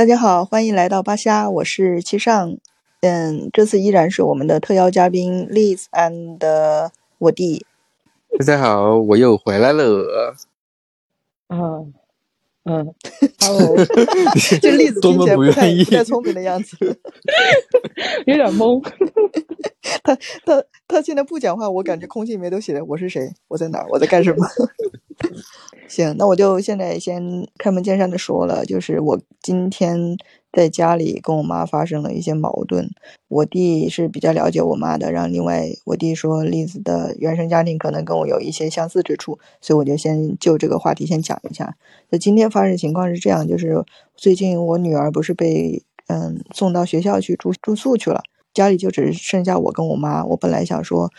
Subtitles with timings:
[0.00, 2.56] 大家好，欢迎来到巴虾，我是七上。
[3.02, 7.66] 嗯，这次依然是我们的特邀嘉宾 Liz and 我弟。
[8.38, 10.34] 大家好，我又回来了。
[11.50, 11.92] 嗯
[12.64, 12.94] 嗯
[13.40, 13.74] ，Hello，
[14.60, 16.76] 这例子听起来不太不，太聪明的样子，
[18.26, 18.80] 有点懵。
[20.04, 24.46] 他他他现在不讲话，我感觉空气里面都写着我是谁，我在哪，我在干什么。
[25.88, 27.22] 行，那我就现在先
[27.58, 29.98] 开门见山的说了，就是我今天
[30.52, 32.90] 在家里跟我妈发生了一些矛盾。
[33.28, 41.76] 我弟是比较了解我妈的，然后另外我弟说栗子的原生家庭可能跟我有一些相似之处，所以我就先就这个话题先讲一下。
[42.10, 43.84] 就今天发生情况是这样，就是
[44.14, 48.22] 最近我女儿不是被嗯送到学校去住住宿去了，
[48.52, 50.24] 家里就只剩下我跟我妈。
[50.24, 51.10] 我本来想说，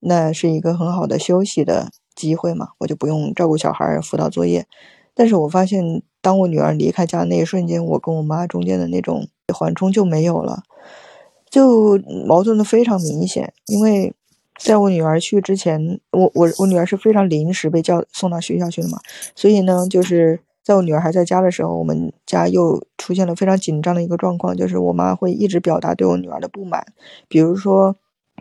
[0.00, 1.90] 那是一个很好的休息的。
[2.16, 4.66] 机会嘛，我就不用照顾小孩、辅导作业。
[5.14, 10.64] 但是我发现，当我女儿离开家那一瞬间，我跟我妈中间的那种缓冲就没有了，
[11.48, 11.96] 就
[12.26, 13.54] 矛盾的非常明显。
[13.66, 14.12] 因为
[14.58, 18.98] 在我女儿去之前，我我我女儿是非常临时被叫送到学校去的嘛，
[19.36, 26.84] 所以呢，就是在我女儿还在家的时候，我们家又出现了非常紧张的一个状况，就是我妈会一直表达对我女儿的不满，
[27.28, 27.94] 比如说。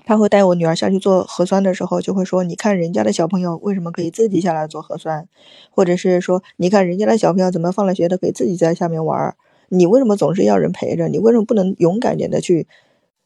[0.06, 5.28] 他会带我女儿下去做核酸的时候，就会说：“你看人家的小朋友为什么可以自己下来做核酸？
[5.72, 9.36] 或者是说，你看人家的小朋友怎么放了学都可以自己在下面玩？
[9.70, 11.08] 你为什么总是要人陪着？
[11.08, 12.67] 你为什么不能勇敢点的去，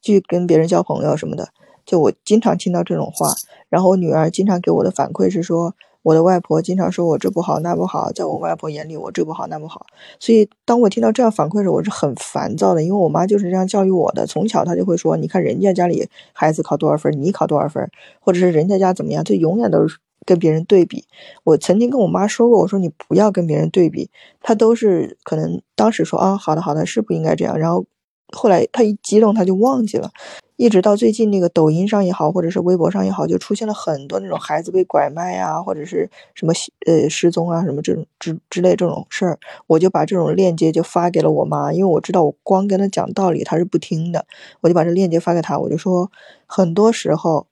[0.00, 1.50] 去跟别人交朋友什么的？”
[1.84, 3.28] 就我经常听到这种话，
[3.68, 5.74] 然后我女儿经常给我的反馈是说。
[6.02, 9.84] 我的外婆经常说我这不好那不好，在我外婆眼里我这不好那不好，
[10.18, 17.90] 所以当我听到这样反馈的时候，我是很烦躁的，因为我妈就是这样教育我的，从小她就会说，你看人家家里孩子考多少分，你考多少分，
[18.20, 21.04] 或者是人家家怎么样，就永远都是跟别人对比。
[21.44, 27.84] 我曾经跟我妈说过，我说你不要跟别人对比，她都是可能当时说啊，好的好的，是不应该这样，然后
[28.32, 30.10] 后来他一激动，他就忘记了。
[30.56, 36.52] 一直到最近，那个抖音上也好，或者是微博上也好，就出现了很多那种孩子被拐卖啊，或者是什么
[36.84, 44.26] 呃失踪啊，什么这种之之类这种事儿，我就把这种链接就发给了我妈，因为我知道我光跟她讲道理她是不听的，
[44.60, 46.10] 我就把这链接发给她，我就说，
[46.44, 47.46] 很多时候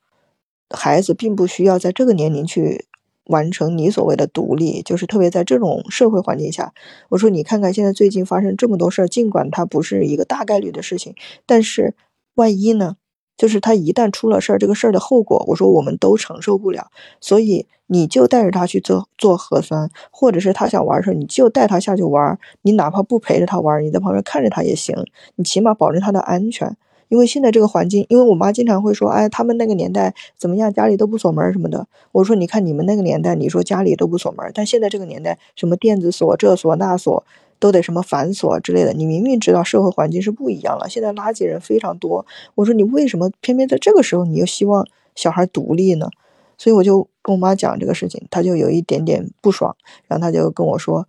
[0.68, 2.84] 孩子并不需要在这个年龄去
[3.28, 6.74] 完成你所谓的独立，就是特别在这种社会环境下，
[7.08, 11.14] 我说你看看现在最近发生这么多事儿，尽管它不是一个大概率的事情，
[11.46, 11.94] 但是。
[12.38, 12.94] 万一呢？
[13.36, 16.86] 就是他一旦出了事儿，这个事儿的后果，我说我们都承受不了。
[17.20, 22.38] 所以你就带着他去做做核酸，或者是他想玩儿时候，你就带他下去玩。
[22.62, 24.94] 你哪怕不陪着他玩，你在旁边看着他也行。
[25.34, 26.76] 你起码保证他的安全。
[27.08, 31.86] 因为现在这个环境，因为我妈经常会说，哎，他们那个年代怎么样，家里都不锁门什么的。
[32.12, 37.24] 我说，你看你们那个年代，你说家里都不锁门，但现在这个年代，什么电子锁、这锁那锁。
[37.60, 42.24] 都得什么反锁之类的，你明明知道社会环境是不一样了，现在垃圾人非常多。
[42.54, 44.86] 我说你为什么偏偏在这个时候你又希望
[45.16, 46.08] 小孩独立呢？
[46.56, 49.76] 所以我就跟我妈讲这个事情，她就有一点点不爽，
[50.06, 51.08] 然后她就跟我说，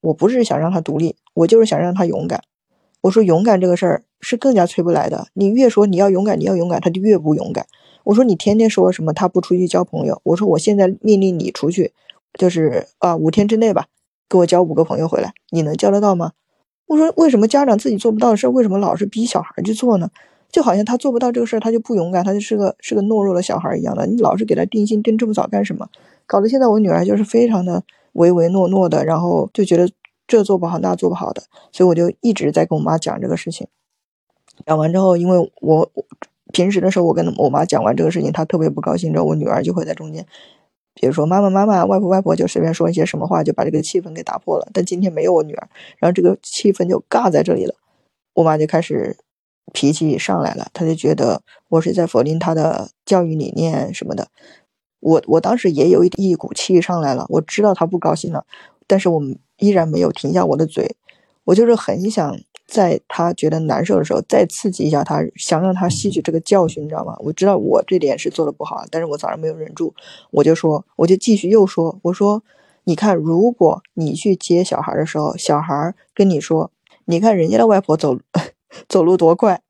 [0.00, 2.42] 我不是想让他独立，我就是想让他勇敢。
[3.02, 7.66] 我说勇敢这个事儿是更加催不来的，你越说你要勇敢，你要勇敢，他就越不勇敢。
[8.04, 11.92] 我说你天天说什么他不出去交朋友，我说我现在命令你出去，
[12.38, 13.86] 就是啊五天之内吧。
[14.28, 16.32] 给我交五个朋友回来，你能交得到吗？
[16.86, 20.10] 我说为什么家长自己做不到的事，为什么老是逼小孩去做呢？
[20.50, 24.06] 就好像他做不到这个事儿，他就不勇敢，他就是个是个懦弱的小孩一样的。
[24.06, 25.88] 你老是给他定性定这么早干什么？
[26.26, 27.82] 搞得现在我女儿就是非常的
[28.14, 29.88] 唯唯诺诺的，然后就觉得
[30.26, 33.66] 这做不好那做不好的，所以我就一直在跟我妈讲这个事情。
[34.66, 35.90] 讲完之后，因为我
[36.52, 40.26] 平时的时候我跟我妈讲完这个事情，她特别不高兴，之后我女儿就会在中间。
[40.94, 44.68] 比如说妈妈妈妈外婆外婆就随便说一些什么话，就把这个气氛给打破了。
[44.74, 45.68] 但今天没有我女儿，
[45.98, 47.74] 然后这个气氛就尬在这里了。
[48.34, 49.16] 我妈就开始
[49.72, 54.28] 脾气上来了，她就觉得我是在否定她的教育理念什么的。
[55.00, 58.44] 我我当时也有一股气上来了，我知道她不高兴了，
[58.92, 59.22] 但是我
[59.56, 60.96] 依然没有停下我的嘴，
[61.44, 62.38] 我就是很想。
[62.66, 67.14] 在他觉得难受的时候，再刺激一下他，想让他吸取这个教训，你知道吗？
[67.18, 69.94] 我知道我这点是做的不好，但是我早上没有忍住，
[70.30, 72.42] 我就说，我就继续又说，我说，
[72.84, 76.70] 你看，如果你去接小孩的时候，小孩跟你说，
[77.04, 78.18] 你看人家的外婆走
[78.88, 79.60] 走路多快，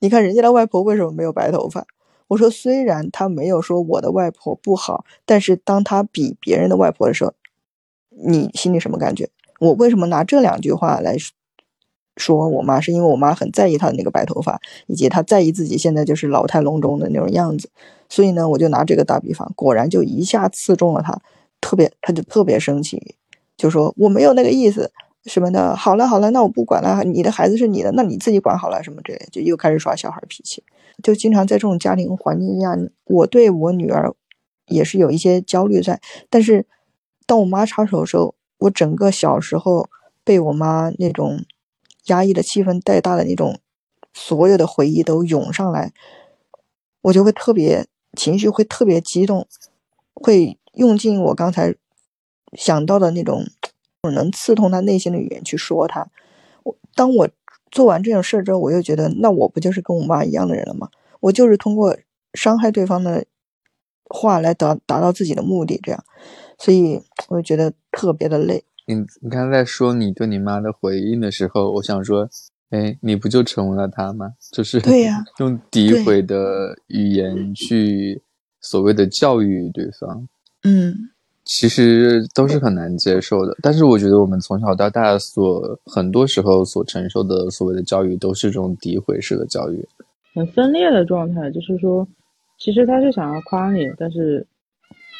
[0.00, 1.86] 你看人家的外婆为什么没有白头发？
[2.28, 7.34] 我说，虽然他没有说我的外婆不好，但是当他比别人的外婆的时候，
[8.26, 9.28] 你心里什么感觉？
[9.60, 11.16] 我为什么拿这两句话来？
[12.20, 17.70] 说我妈是因为我妈很在意她的那个白头发，以及她在意自己现在就是老态龙钟的那种样子，
[18.08, 21.16] 所以呢，我就拿这个打比方，果然就一下刺中了她，
[21.60, 23.14] 特别，她就特别生气，
[23.56, 24.90] 就说我没有那个意思，
[25.26, 25.76] 什么的。
[25.76, 30.64] 好了好了，那我不管了，你的孩子是你的，那你自己管好了什么之类，就又开始耍小孩脾气。
[31.04, 34.12] 就经常在这种家庭环境下，我对我女儿
[34.66, 36.00] 也是有一些焦虑在。
[36.28, 36.66] 但是
[37.28, 39.90] 当我妈插手的时候，我整个小时候
[40.24, 41.44] 被我妈那种
[42.06, 43.60] 压抑的气氛带大的那种
[44.14, 45.92] 所有的回忆都涌上来，
[47.02, 47.86] 我就会特别
[48.16, 49.46] 情绪会特别激动，
[50.14, 51.74] 会用尽我刚才
[52.54, 53.44] 想到的那种
[54.14, 56.08] 能刺痛他内心的语言去说他。
[56.62, 57.28] 我当我
[57.70, 60.88] 做完这种事之后，我又觉得那我不就是跟我妈一样的人了吗？
[61.20, 61.94] 我就是通过
[62.32, 63.26] 伤害对方的
[64.08, 66.02] 话来达达到自己的目的，这样，
[66.58, 68.62] 所以我就觉得特别的累。
[68.86, 72.28] 你你刚才在说你对你妈的回应的时候，我想说，
[72.70, 74.32] 哎，你不就成为了她吗？
[74.52, 78.20] 就是 对呀用诋毁的语言去
[78.60, 80.28] 所谓的教育对方，
[80.64, 80.94] 嗯
[81.44, 83.56] 其实都是很难接受的。
[83.62, 89.88] 但是我觉得我们从小到大所很多时候所承受的所谓的教育，都是这种诋毁式的教育。
[90.34, 92.06] 很分裂的状态，就是说，
[92.58, 94.46] 其实他是想要夸你，但是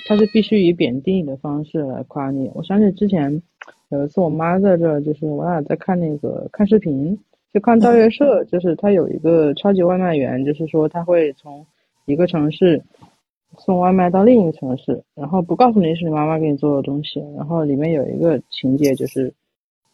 [0.08, 2.50] 他是必须以贬低你的方式来夸你。
[2.55, 3.43] 我想起之前
[3.90, 7.19] 有一次我妈在这儿，就是我俩在看那个看视频，
[7.52, 11.66] 就看大月社，就是他有一个超级外卖员，就是说他会从
[12.06, 12.82] 一个城市
[13.58, 19.31] 送外卖到另一个城市，然后不告诉你是你妈妈给你做的东西，然后里面有一个情节就是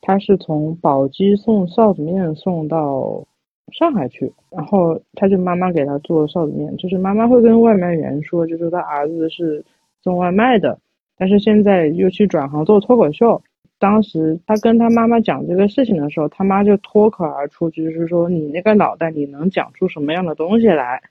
[0.01, 3.25] 他是从宝鸡送臊子面送到
[3.73, 9.65] 上海去，然后他就妈妈给他做臊子面，就是妈妈会跟外卖员说，就是他儿子是
[10.05, 10.79] 送外卖的，
[11.17, 13.43] 但是现在又去转行做脱口秀。
[13.79, 21.03] 当时他跟他妈妈讲这个事情的时候，他妈就脱口而出，就是说你那个脑袋你能讲出什么样的东西来？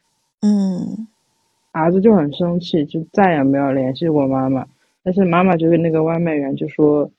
[0.42, 1.08] 嗯
[1.72, 4.66] 儿子就很生气，就再也没有联系过妈妈。
[5.04, 7.10] 但是妈妈就跟那个外卖员就说，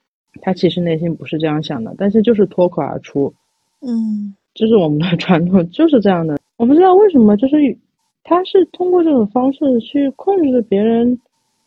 [0.41, 3.35] 他其实内心不是这样想的，但是就是脱口而出。
[3.83, 6.39] 嗯这是我们的传统，就是这样的。
[6.57, 7.57] 我不知道为什么，就是
[8.23, 11.21] 他是通过这种方式去控制别人，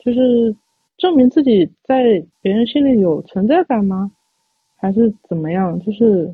[0.07, 0.55] 就是
[0.97, 4.09] 证明自己在别人心里有存在感吗？
[4.77, 5.77] 还是怎么样？
[5.81, 6.33] 就是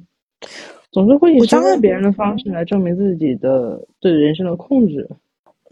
[0.92, 5.10] 总是会以伤害别人的方式来证明自己的对人生的控制。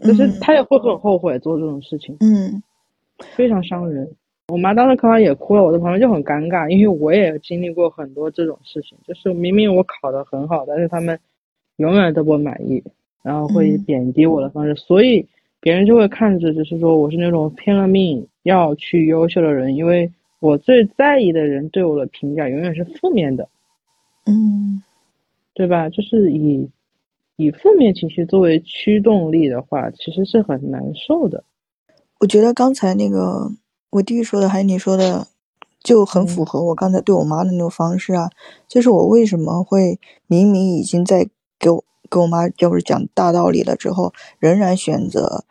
[0.00, 2.60] 可是嗯他也会很后悔做这种事情，嗯
[3.36, 4.10] 非常伤人。
[4.48, 11.16] 我妈当时看完也哭了，我在旁边就很尴尬，因为我也经历过很多这种事情，就是明明我考得很好，但是他们
[11.76, 12.82] 永远都不满意，
[13.22, 15.24] 然后会贬低我的方式，所以
[15.62, 23.48] 别人就会看着就是说我是那种拼了命要去优秀的人，因为我最在意的人对我的评价永远是负面的，
[24.26, 24.82] 嗯
[25.54, 25.88] 对吧？
[25.88, 26.68] 就是以
[27.36, 31.44] 以负面情绪作为驱动力的话，其实是很难受的。
[32.18, 33.52] 我觉得刚才那个
[33.90, 35.28] 我弟弟说的，还有你说的，
[35.80, 38.30] 就很符合我刚才对我妈的那种方式啊。
[38.66, 45.44] 就是我为什么会明明已经在给我给我妈就是讲大道理了之后，仍然选择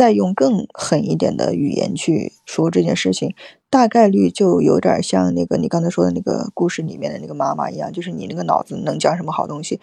[0.00, 3.34] 再用更狠一点的语言去说这件事情，
[3.68, 9.78] 大概率就有点像那个你刚才说的那个故事里面的那个妈妈一样，就是你那个脑子能讲什么好东西，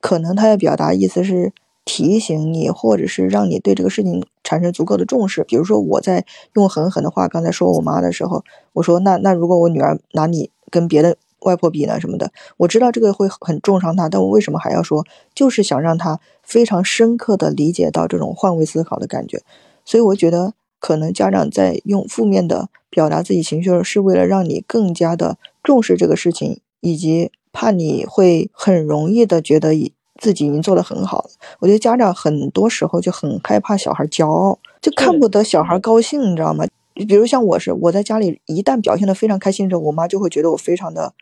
[0.00, 1.52] 可能他要表达意思是
[1.84, 5.42] 提醒你，或者是让你对这个事情产生足够的重视。
[5.42, 6.24] 比如说我在
[6.54, 15.04] 用狠狠的话刚才说我妈的时候，我说那那如果我女儿拿你跟别的外婆比呢什么的，我知道这个会很重伤他，但我为什么还要说？
[15.34, 19.42] 就是想让他非常深刻的理解到这种换位思考的感觉。
[19.84, 31.30] 所以我觉得可能家长在用负面的表达自己情绪是为了让你更加的重视这个事情，以及怕你会很容易的觉得以自己已经做得很好了。
[31.60, 36.66] 我觉得家长很多时候就很害怕小孩骄傲，就看不得小孩高兴，你知道吗？
[36.94, 41.12] 比如像我是我在家里一旦表现得非常开心的时候，我妈就会觉得我非常的、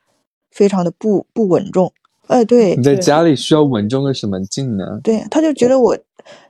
[0.54, 1.92] 非常的不不稳重。
[2.28, 4.98] 哎，对你在家里需要稳重个什么劲呢？
[5.02, 5.98] 对，他就觉得我，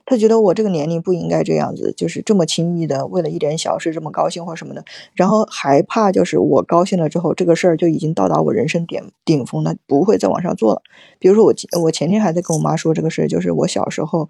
[0.06, 4.84] 他觉得我这个年龄不应该这样子，就是这么轻易的为了一点小事这么高兴或什么的，
[5.14, 10.82] 然后还怕就是我高兴了之后，这个事儿就已经到达我人生顶顶峰了，不会再往上做了。
[11.18, 14.28] 比如说我前我前天还在跟我妈说这个事儿，就是我小时候。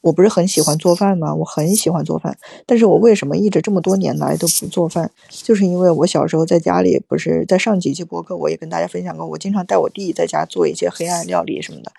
[0.00, 1.34] 我不是很喜欢做饭吗？
[1.34, 5.10] 我很喜欢做饭，但是我为什么一直这么多年来都不做饭？
[5.28, 11.90] 就是因为我小时候在家里，不是在上几期播客我也跟大家分享过，我经常带我弟在家做一些黑暗料理什么的。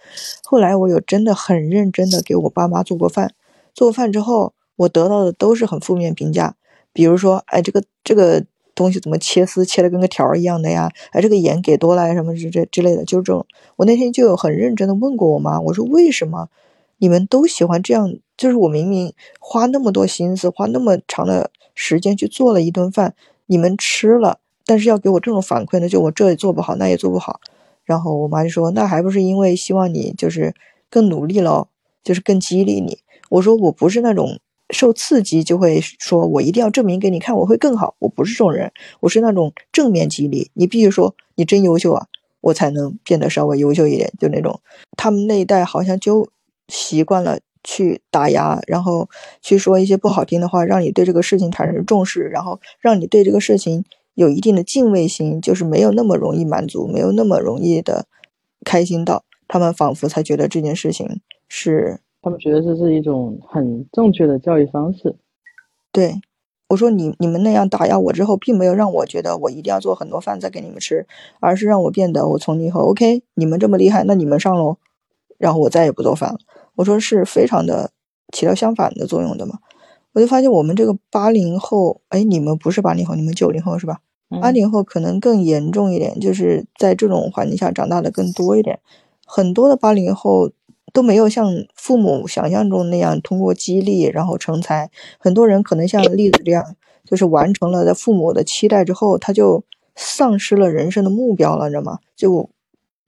[0.44, 3.34] 后来我有真的很认真的给我爸妈做过饭，
[3.74, 6.56] 做饭之后我得到的都是很负面评价，
[6.94, 10.90] 比如说，哎，这个这个东西怎么切丝切的跟个条儿一样的呀？
[11.12, 13.46] 哎，这个盐给多了呀，什么之这之类的，就是这种。
[13.76, 16.48] 我那天就有很认真的问过我妈，我说为什么
[16.98, 18.14] 你们都喜欢这样？
[18.36, 23.16] 就是我明明花那么多心思，花那么长的时间去做了一顿饭，
[23.48, 27.40] 你们吃了，但是要给我这种反馈呢，就我这也做不好，那也做不好。
[27.84, 30.54] 然后我妈就说，那还不是因为希望你就是
[30.90, 31.70] 更努力喽，
[32.04, 33.00] 就是更激励你。
[33.30, 34.40] 我说我不是那种
[34.70, 42.06] 受刺激就会说我一定要证明给你看我会更好，我不是这种人，我是那种正面激励，你必须说你真优秀啊，
[42.42, 44.60] 我才能变得稍微优秀一点，就那种。
[44.96, 46.28] 他们那一代好像就
[46.68, 49.10] 习惯了去打压，然后
[49.42, 53.84] 去说一些不好听的话，让你对这个事情产生重视，然后让你对这个事情
[54.14, 58.06] 有一定的敬畏心，就是没有那么容易满足，没有那么容易的
[58.64, 62.00] 开心到，他们仿佛才觉得这件事情是。
[62.20, 65.16] 他们觉得这是一种很正确的教育方式。
[65.94, 66.20] 对，
[66.68, 71.08] 我说你你们那样打压我之后，并没有让我觉得我一定要做很多饭再给你们吃，
[71.40, 74.78] 而是让我变得我从今以后 OK，你们这么厉害，那你们上喽，
[75.38, 76.40] 然后我再也不做饭了。
[76.78, 77.92] 我说是非常的
[78.32, 79.60] 起到相反的作用的嘛。
[80.14, 84.00] 我就发现我们这个八零后，哎，你们不是八零后，你们九零后是吧？
[84.42, 88.80] 八零后可能更严重一点，就是在这种环境下长大的更多一点，
[89.26, 90.52] 很多的八零后。
[90.94, 94.90] 都没有像父母想象中那样通过激励然后成才。
[95.20, 99.64] 很多人可能像栗子这样，就是完成了在父母的期待之后，他就
[99.96, 102.00] 丧失了人生的目标了，你知道吗？
[102.16, 102.50] 就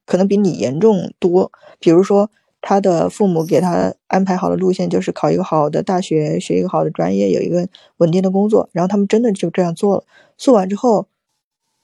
[0.06, 1.52] 可能比你严重多。
[1.80, 2.30] 比如说，
[2.62, 10.04] 他的父母给他安排好的路线就是考一个好的大学，学一个好的专业，有一个稳定的工作，然后他们真的就这样做了。
[10.38, 11.08] 做完之后，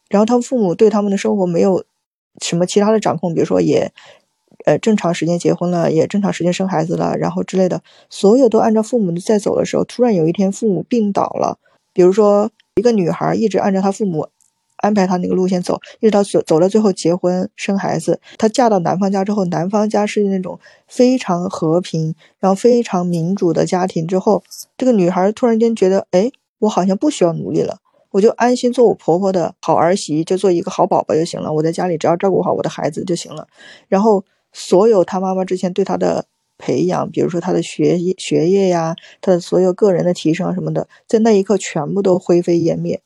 [0.10, 1.84] 然后他们父母对他们的生活没有
[2.42, 3.92] 什么其他的掌控，比如说也。
[4.64, 11.60] 呃，正常时间结婚了，也正常时间生孩子了，然后之类的，所有都按照父母在走的时候，突然有一天父母病倒了。
[11.94, 14.30] 比如说，一个女孩一直按照她父母
[14.78, 18.20] 安排她那个路线走，一直到走走到最后结婚生孩子。
[18.38, 24.08] 她嫁到男方家之后，男方家是那种非常和平，然后非常民主的家庭。
[24.08, 24.44] 之后，
[24.78, 27.78] 这个女孩突然间觉得，哎，我好像不需要努力了，
[28.12, 31.52] 我就安心做我婆婆的好儿媳，就做一个好宝宝就行了。
[31.54, 33.48] 我在家里只要照顾好我的孩子就行了。
[33.88, 34.24] 然后。
[34.58, 36.24] 所有他妈妈之前对他的
[36.58, 43.02] 培养，比如说他的学业、学业呀，他的所有个人的提升什么的，在那一刻全部都灰飞烟灭。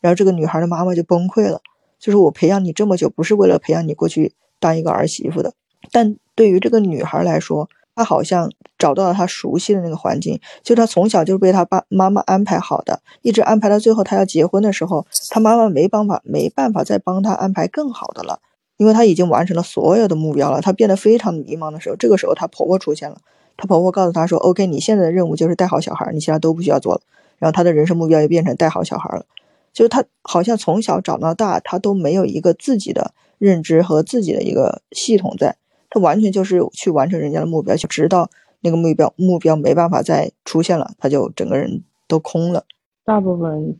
[0.00, 1.60] 然后这个女孩的妈妈就崩溃了，
[1.98, 5.52] 就是我培养你这么久，不是为了培养你过去当一个儿媳妇的。
[5.92, 18.40] 但对于这个女孩来说，她好像找到了她熟悉的那个环境，就她从小就是被她爸妈妈安排好的，一直安排到最后她要结婚的时候，她妈妈没办法，没办法再帮她安排更好的了。
[18.78, 23.18] 因为她已经完成了所有的目标了，她变得非常迷茫的时候，这个时候她婆婆出现了。
[23.58, 27.02] 她婆婆告诉她说：“OK，你现在的任务就是带好小孩，你其他都不需要做了。”
[27.38, 29.26] 然后她的人生目标也变成带好小孩了。
[29.72, 35.56] 就是他好像从小长到大，他都没有一个自己的认知和自己的一个系统在，
[35.88, 38.28] 他完全就是去完成人家的目标，就直到
[38.60, 42.64] 那个目标目标没办法再出现了，他就整个人都空了。
[43.04, 43.78] 大部分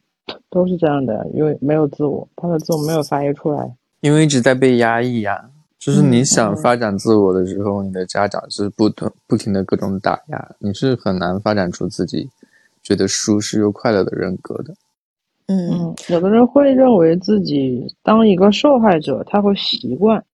[0.49, 3.77] 都是这样的，因为没有自我，他的自我没有发育出来。
[4.01, 12.31] 因为一直在被压抑呀，就是你想发展自我的时候，你的家长是不断不停的各种打压，你是很难发展出自己
[12.83, 14.75] 觉得舒适又快乐的人格的。
[15.53, 20.25] 嗯，有的人会认为自己当一个受害者，他会习惯，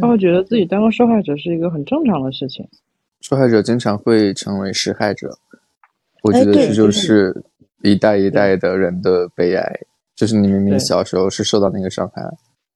[0.00, 2.64] 他会觉得自己当个受害者是一个很正常的事情。
[3.20, 5.36] 受害者经常会成为施害者，
[6.22, 7.34] 我觉得这就是
[7.82, 9.80] 一代一代的人的悲哀，
[10.14, 12.22] 就是你明明小时候是受到那个伤害。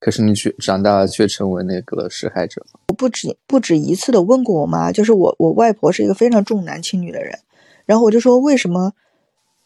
[0.00, 2.66] 可是你却长大了，却成为那个施害者。
[2.88, 7.38] 我不止不止一次的问过我妈，就是我我外婆是一个非常重男轻女的人，
[7.84, 8.92] 然后我就说为什么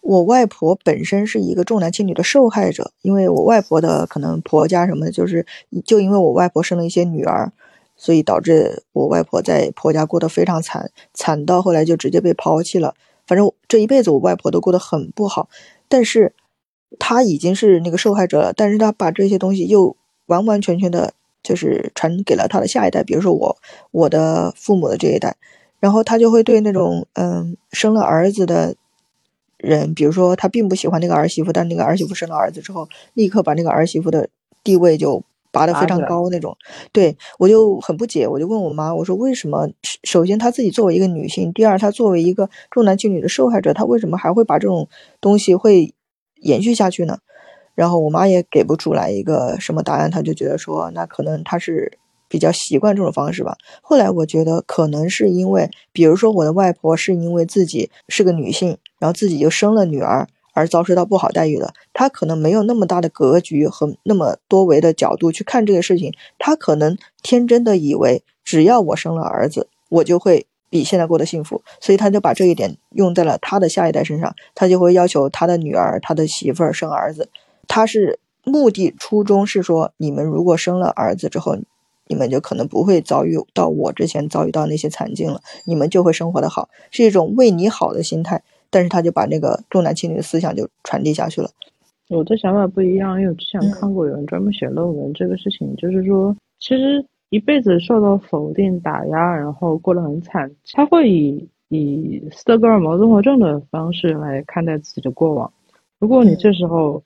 [0.04, 2.92] 我外婆本身是一个重男轻女的受害者？
[3.02, 5.46] 因为我外婆的可能婆家什么的，就是
[5.84, 7.50] 就因为我外婆生了一些女儿，
[7.96, 12.94] 所以导致我外婆在婆家过得非常惨，惨到后来就直接被抛弃了。
[13.26, 15.48] 反正这一辈子我外婆都过得很不好，
[15.88, 16.34] 但是
[16.98, 19.96] 她已经是那个受害者了，但是她把这些东西又。
[20.26, 23.58] 完完全全的，就是传给了他的下一代，比如说我，
[23.90, 25.36] 我的父母的这一代，
[25.80, 28.74] 然后他就会对那种嗯生了儿子的
[29.64, 34.28] 人，比如说他并不喜欢那个儿媳妇，但那个儿媳妇生了儿子之后，立刻把那个儿媳妇的
[34.62, 36.56] 地位就拔得非常高那种。
[36.92, 39.68] 对我就很不解，我就问我妈，我说为什么？
[40.04, 44.88] 首先她自己作为一个女性，第二她作为一个重男轻女的受害者，她为什么还会把这种
[45.20, 45.94] 东西会
[46.40, 47.18] 延续下去呢？
[47.74, 51.98] 然后我妈也给不出来一个什么答案，她就觉得说，那可能她是
[52.34, 53.56] 比较习惯这种方式吧。
[53.80, 77.28] 后来我觉得可能是因为，比如说我的外婆是因为自己是个女性，然后自己就生了女儿而遭受到不好待遇的，她可能没有那么大的格局和那么多维的角度去看这个事情，她可能天真的以为只要我生了儿子，我就会比现在过得幸福，所以她就把这一点用在了她的下一代身上，她就会要求她的女儿、她的媳妇儿生儿子。
[77.68, 81.56] 他是目的初衷是说，你们如果生了儿子之后，
[82.06, 88.42] 你们就可能不会遭遇到我之前遭遇到那些惨境了，你们就会生活的好，是一种为你好的心态。
[88.70, 91.48] 但是他就把那个重男轻女的思想就传递下去了。
[92.08, 105.52] 我的想法不一样，因为我之前看过有人专门写论文这个事情，就是说，其实一辈子受到否定、打压，然后过得很惨，他会以以斯德哥尔摩综合症的方式来看待自己的过往。
[106.00, 107.00] 如果你这时候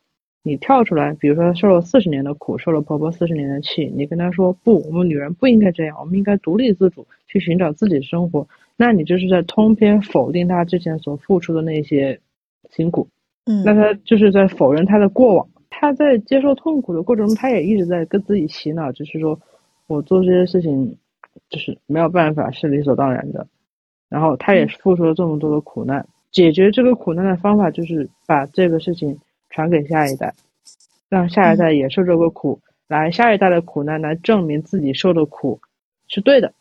[0.48, 12.18] 你跳出来，比如说受了四十年的苦，受了婆婆四十年的气，你跟她说不，我们女人不应该这样，我们应该独立自主去寻找自己的生活，那你就是在通篇否定她之前所付出的那些
[12.70, 13.06] 辛苦。
[13.44, 13.62] 嗯。
[13.64, 19.38] 那她就是在否认她的过往，她在接受痛苦的过程中，她也一直在跟自己洗脑，就是说
[19.86, 20.96] 我做这些事情
[21.50, 23.46] 就是没有办法是理所当然的，
[24.08, 29.18] 然后她也付出了这么多的苦难，解决这个苦难的方法就是把这个事情
[29.50, 30.34] 传给下一代，
[31.08, 35.60] 让下一代也受这个苦，来下一代的苦难来证明自己受的苦
[36.08, 36.52] 是对的。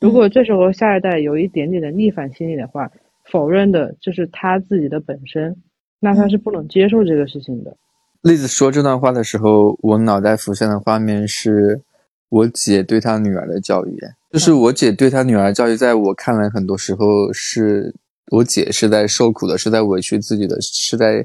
[0.00, 2.90] 如果这时候下一代有一点点的逆反心理的话，
[3.30, 5.56] 否认的就是他自己的本身。
[6.04, 7.76] 那他是不能接受这个事情的。
[8.22, 11.80] 栗子说这段话的时候，我脑袋浮现的画面是
[12.28, 13.96] 我姐对她女儿的教育，
[14.32, 17.94] 就是我姐对她女儿教育，在我看来，很多时候是
[18.32, 21.24] 我姐是在受苦的，是在委屈自己的，是在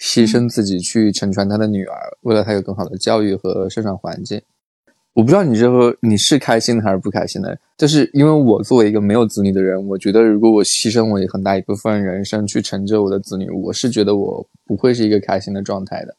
[0.00, 4.40] 牺牲自己去成全他的女儿，为了他有更好的教育和生长环境。
[5.12, 16.16] 我不知道你这个你是开心的还是不开心的，就是因为我作为一个没有子女的人，我觉得如果我牺牲我很大一部分人生去成就我的子女，我是觉得我不会是一个开心的状态的，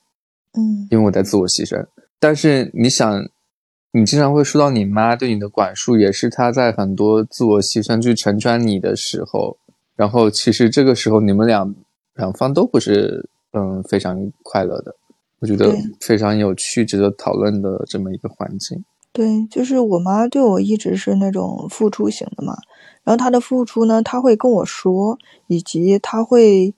[0.57, 1.85] 嗯，因为我在自我牺牲。
[2.21, 3.21] 但是你想，
[3.91, 9.57] 你经常会说到你妈对你的管束，也是她在很多自我牺牲去成全你的时候，
[9.97, 11.75] 然后其实这个时候你们两
[12.15, 14.95] 两方都不是嗯非常快乐的。
[15.39, 18.83] 我觉得非常有趣、值得讨论的这么一个环境。
[19.11, 22.57] 对，就是我妈对我一直是那种付出型的嘛。
[23.03, 26.73] 然后她的付出呢，她会跟我说，以及她会，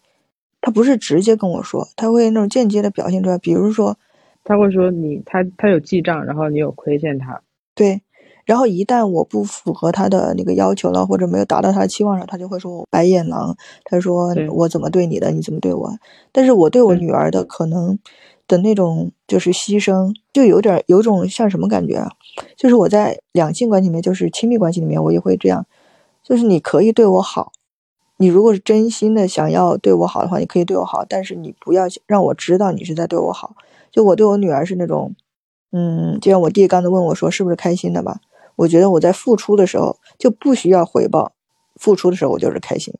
[0.62, 3.38] 她不是直接跟我说，她会那种间接的表现出来。
[3.38, 3.98] 比如说，
[4.44, 7.42] 她会说你，她她有记账，然后你有亏欠她。
[7.74, 8.02] 对。
[8.48, 13.56] 然后一旦我不符合他的那个要求了，或者没有达到他的期望上，他就会说我白眼狼。
[13.84, 15.92] 他说我怎么对你的，你怎么对我？
[16.32, 18.00] 但是我对我女儿的可能。
[18.50, 22.10] 的那种就是牺牲，就有点有种像什么感觉啊？
[22.56, 25.66] 就是我在两性关系里面，就是亲密关系里面，我也会这样。
[26.24, 27.52] 就是你可以对我好，
[28.16, 33.54] 你如果是真心的想要对我好的话，你可以对我好，但是你不要让我知道你是在对我好。
[33.92, 35.14] 就我对我女儿是那种，
[35.74, 38.22] 嗯，就像我弟刚才问我说是不是开心的吧？
[38.58, 41.32] 我觉得我在付出的时候就不需要回报，
[41.76, 42.94] 付出的时候我就是开心。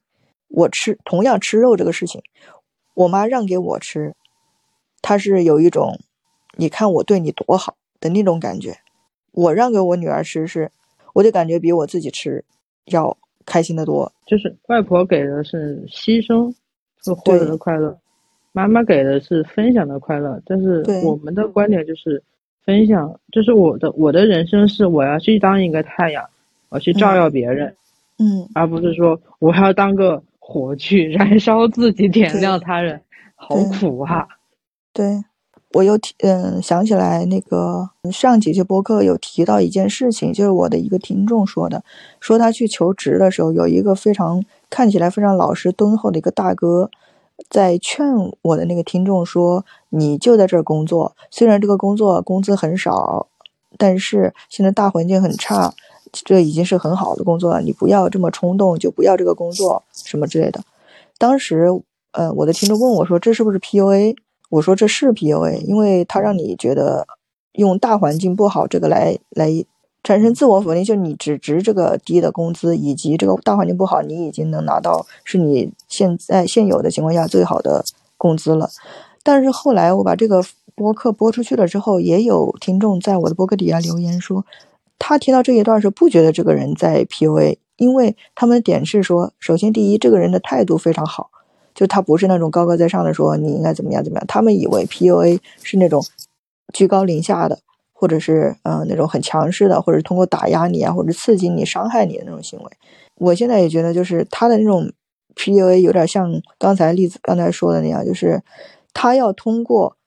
[0.48, 2.22] 我吃同样吃肉这个事情，
[2.94, 4.16] 我妈让给我吃。
[5.02, 6.00] 她是有一种，
[6.58, 8.78] 你看我对你多好的那种感觉，
[9.32, 10.72] 我让给我女儿吃是，
[11.14, 12.46] 我就感觉比我自己吃
[12.86, 14.12] 要开心的多。
[14.26, 16.54] 就是外婆给的是牺牲
[17.04, 17.98] 是获得的快乐，
[18.52, 20.42] 妈妈给的是分享的快乐。
[20.46, 22.24] 但是我们的观点就是
[22.68, 26.22] 分享，就是我的我的人生是我要去当一个太阳，
[26.68, 27.74] 我去照耀别人，
[28.20, 33.00] 嗯，而不是说我要当个火炬 燃烧自己，点亮他人，
[33.36, 34.28] 好苦啊。
[34.92, 35.24] 对，
[35.72, 41.82] 我又提嗯想起来那个上几期播客有提到一件事情，就是我的一个听众说的，
[42.20, 46.92] 说他去求职的时候，有一个非常看起来非常老实敦厚的一个大哥，
[47.50, 48.06] 在劝
[48.42, 53.28] 我的那个听众说：“你就在这儿工作，虽然这个工作工资很少，
[53.78, 55.74] 但是现在大环境很差，
[56.12, 60.62] 这已经是很好的工作了，你不要这么冲动，就不要这个工作什么之类的。”
[61.18, 61.68] 当时，
[62.12, 64.16] 呃，我的听众问我说：“这是不是 PUA？”
[64.50, 67.06] 我说这是 PUA，因为他让你觉得
[67.52, 69.52] 用大环境不好这个来来
[70.04, 77.84] 产生自我否定，就你只值这个低的工资，以及这个大环境不好，你已经能拿到是你现在现有的情况下最好的
[78.18, 78.70] 工资了。
[79.24, 80.42] 但是后来我把这个
[80.76, 84.46] 播客播出去了之后，也有听众在我的播客底下留言说，
[84.98, 91.30] 他听到这一段时候不觉得这个人在 PUA，因为他们的点是说，首先第一，这个人的态度非常好。
[91.76, 96.04] 就他不是那种高高在上的说你应该怎么样怎么样，他们以为 PUA 是那种
[96.74, 97.60] 居高临下的，
[98.00, 102.72] 或者是嗯那种很强势的，或者通过打压你啊，或者刺激你、伤害你的那种行为。
[103.16, 104.92] 我现在也觉得，就是他的那种
[105.36, 108.44] PUA 有点像刚才例子刚才说的那样，就是
[108.94, 109.98] 他要通过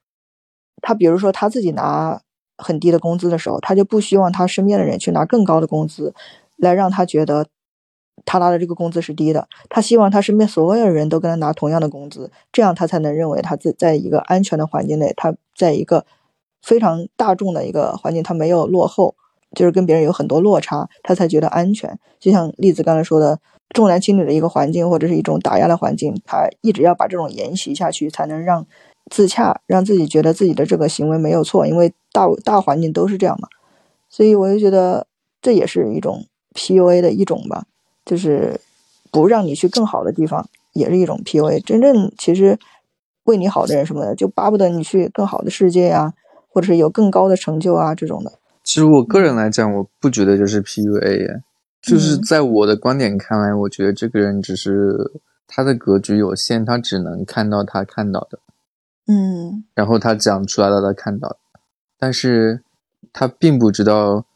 [0.80, 2.20] 他，比如说他自己拿
[2.56, 6.14] 很低的工资的时候，他就不希望他身边的人去拿更高的工资，
[6.56, 7.46] 来让他觉得
[8.24, 16.06] 他拿的这个工资是低的，他希望他身边所有人都跟他拿同样的工资，这样他才能认为他自在一个安全的环境内，他在一个
[16.62, 19.14] 非常大众的一个环境，他没有落后，
[19.56, 21.98] 就是跟别人有很多落差，他才觉得安全。
[22.18, 23.38] 就像例子刚才说的，
[23.70, 28.66] 重男轻女的一个环境，或者是一种打压的环境，他一直要把这种沿袭下去，才能让
[29.10, 33.48] 自洽，让自己觉得自己的这个行为没有错，因为大大环境都是这样嘛。
[34.08, 35.06] 所以我就觉得
[35.40, 37.64] 这也是一种 PUA 的一种吧。
[38.06, 38.60] 就是
[39.12, 41.62] 不让你去更好的地方，也是一种 PUA。
[41.62, 42.58] 真正其实
[43.24, 46.12] 为你好的人什么的，就巴不得你去更好的世界呀，
[46.50, 48.30] 或者是有更高的成就啊这种的。
[48.62, 51.40] 其实我个人来讲，我不觉得就是 PUA，
[51.80, 58.38] 就是在我的观点看来，我觉得这个人只是他的格局有限，他只能看到他看到的，
[59.06, 61.38] 嗯，然后他讲出来了他看到的，
[61.98, 62.62] 但是
[63.12, 64.26] 他并不知道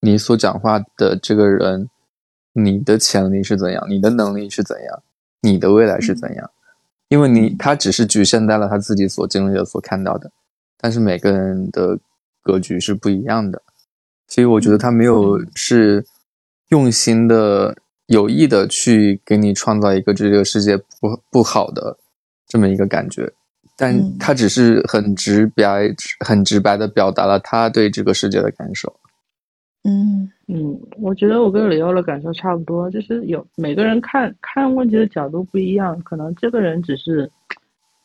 [0.00, 1.88] 你所讲话的这个人。
[2.54, 3.82] 你的潜力是怎样？
[3.88, 5.02] 你的能力是怎样？
[5.40, 6.50] 你的未来是怎样？
[7.08, 10.30] 因为你他只是局限在了他自己所经历的、所看到的，
[10.82, 11.98] 但是每个人的
[12.42, 13.62] 格局是不一样的，
[14.26, 16.04] 所以我觉得他没有是
[16.68, 20.84] 用心的、有意的去给你创造一个这个世界不
[21.30, 21.96] 不好的
[22.48, 23.32] 这么一个感觉，
[23.78, 25.88] 但他只是很直白、
[26.26, 28.92] 很直白的表达了他对这个世界的感受。
[29.84, 30.28] 嗯。
[30.48, 37.30] 嗯，我觉得我跟李欧的感受差不多，就是有每个人看看问题的角度不一样，可能这个人只是，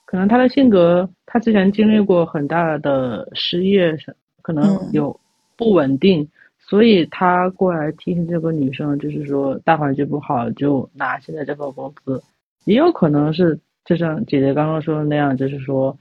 [0.07, 3.95] 可能他的性格，他之前经历过很大的失业，
[4.41, 5.19] 可能有
[5.57, 12.23] 不稳定，所以他过来提醒这个女生，就是说大环境不好就拿现在这份工资，
[12.65, 15.95] 也有可能是就像姐姐刚刚说的那样，就是说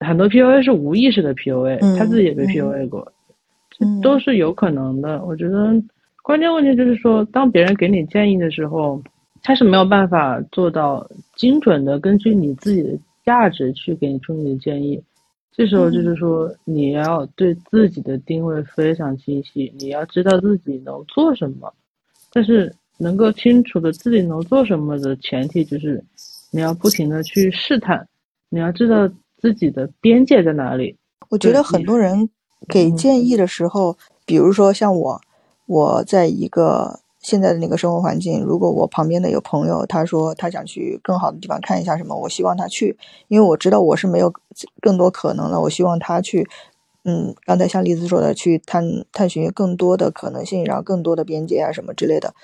[0.00, 3.12] 很多 PUA 是无意识的 PUA，他自己也被 PUA 过。
[4.02, 5.24] 都是有可能的。
[5.24, 5.72] 我觉得
[6.22, 9.02] 关键问题就是说，当别人给你建议的时候，
[9.42, 12.90] 他是没有办法做到精准的根据你自己的
[13.24, 15.02] 价值去给你出你的建议。
[15.52, 21.72] 这时候就是说，你要对自己的定位非常清晰，你要知道自己能做什么。
[22.32, 26.02] 但是能够清楚的自己能做什么的前提就是，
[26.50, 28.06] 你要不停的去试探，
[28.48, 30.96] 你要知道自己的边界在哪里。
[31.28, 32.28] 我觉得很多人。
[32.68, 35.18] 给建议的时候，比如说像我，
[35.64, 42.96] 我在一个现在的那个生活环境，如果我旁边的有朋友，他说他想去更好的地方看一下什么，我希望他去，
[43.28, 44.32] 因为我知道我是没有
[44.80, 46.48] 更多可能了，我希望他去，
[47.04, 52.34] 嗯，刚才像丽子说的，去探探寻更多的可能性，然后更多的边界啊什么之类的。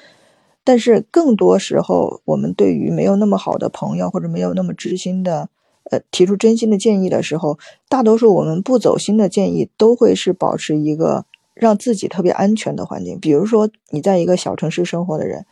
[0.62, 5.48] 但是更多时候，我们对于没有那么好的朋友或者没有那么知心的。
[5.88, 13.18] 呃，提出真心的建议的时候，大多数我们不走心的建议都会是保持一个让自己特别安全的环境。
[13.18, 15.46] 比如说，你在一个小城市生活的人，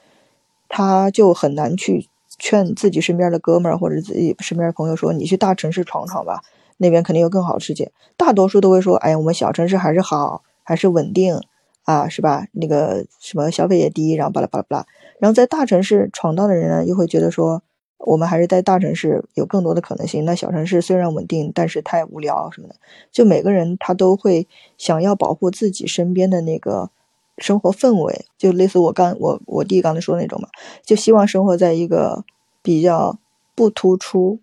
[0.69, 6.43] 他就很难去劝自己身边的哥们儿或者自己身边的朋友说：“你去大城市闯闯吧，
[6.77, 11.41] 那边肯定有更好的世界。”大多数都会说：“哎呀，我们小城市还是好，还是稳定
[11.85, 12.47] 啊，是吧？
[12.53, 14.87] 那个什么消费也低，然后巴拉巴拉巴拉。”
[15.19, 17.63] 然后在大城市闯荡的人呢，又会觉得说。
[17.99, 20.25] 我们还是在大城市有更多的可能性。
[20.25, 22.75] 那小城市虽然稳定，但是太无聊什么的。
[23.11, 26.91] 就每个人他都会想要保护自己身边的那个
[27.39, 30.49] 生活氛围，就类似我刚我我弟刚才说的那种嘛，
[30.85, 32.25] 就希望生活在一个
[32.63, 33.19] 比较
[33.55, 34.41] 不突出，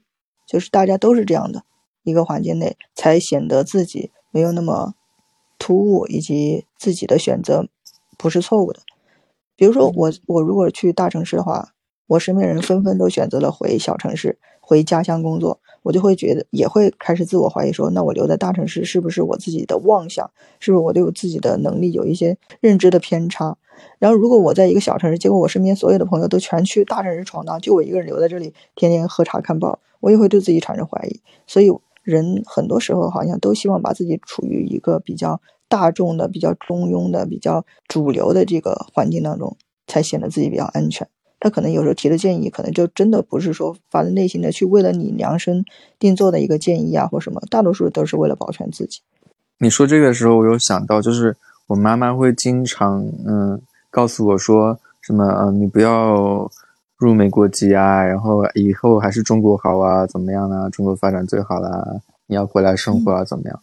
[0.47, 1.63] 就是大家都是这样的
[2.03, 4.95] 一个环境内，才显得自己没有那么
[5.59, 7.67] 突兀，以及自己的选择
[8.17, 8.79] 不是错误的。
[9.55, 11.73] 比如说我我如果去大城市的话。
[12.11, 20.29] 我身边人纷纷都选择了回小城市，回家乡工作，我就会觉得也会开始自我怀疑，说那我留在大城市是不是我自己的妄想？
[20.59, 23.57] 是不是我对我自己的能力有一些认知的偏差？
[23.97, 31.21] 然后如果我在一个小城市，结果我身边所有的朋友都全去大城市闯荡，就我一个人留在这里，天天喝茶看报，我也会对自己产生怀疑。
[31.47, 31.71] 所以
[32.03, 39.55] 人很多时候好像都希望把自己处于一个比较大众的、比较中庸的、比较主流的这个环境当中，
[39.87, 41.07] 才显得自己比较安全。
[41.41, 45.65] 他可能有时候提的建议，可能就真的不是说发自内心的去为了你量身
[45.97, 49.01] 定做的一个建议啊，或什么，大多数都是为了保全自己。
[49.57, 56.47] 你说这个时候，我有想到，就是我妈妈会经常嗯告诉我说什么嗯，你不要
[56.97, 60.69] 入美国籍啊，然后以后还是中国好啊，怎么样啊？
[60.69, 61.83] 中国发展最好啦，
[62.27, 63.59] 你要回来生活啊，怎么样？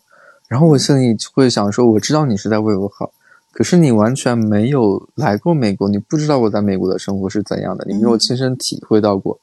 [0.48, 3.12] 然后我心里会想说，我知道你是在为我好。
[3.58, 9.36] 可是你完全没有来过美国，你不知道我在美国的生活是怎样的，你没有亲身体会到过，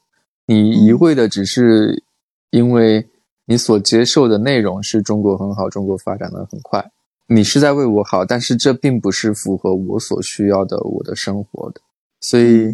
[0.45, 2.01] 你一味的只是
[2.49, 3.05] 因为
[3.43, 6.81] 你所接受的内容是中国很好，中国发展的很快，
[7.27, 11.81] 你是在为我好，但是这并不是符合我所需要的我的生活的，
[12.21, 12.73] 所以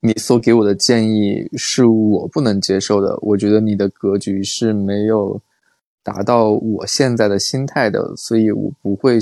[0.00, 3.16] 你所给我的建议是我不能接受的。
[3.22, 5.40] 我觉得你的格局是没有
[6.02, 9.20] 达到我现在的心态的，所以我不会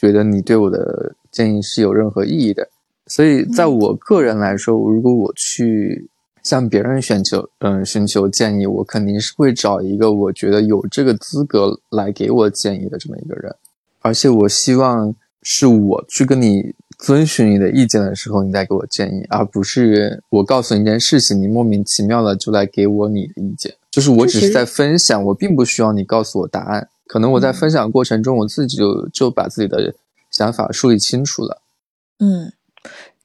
[0.00, 2.68] 觉得你对我的建议是有任何意义的。
[3.06, 6.08] 所以在我个人来说，如果我去
[6.42, 13.54] 向别人寻求嗯寻求建议，我肯定是会找一个我觉得有这个资格来给我建议的这么一个人，
[14.00, 16.74] 而且我希望是我去跟你。
[17.00, 23.74] 遵循你的意见的时候，你再给我建议，而不是我告诉你一件事情，你莫名其妙的就来给我你的意见。
[23.90, 26.86] 就是我只是在分享，我并不需要你告诉我答案。
[27.10, 29.96] 可能我在分享过程中，我自己就就把自己的
[30.30, 31.60] 想法梳理清楚了。
[32.20, 32.52] 嗯，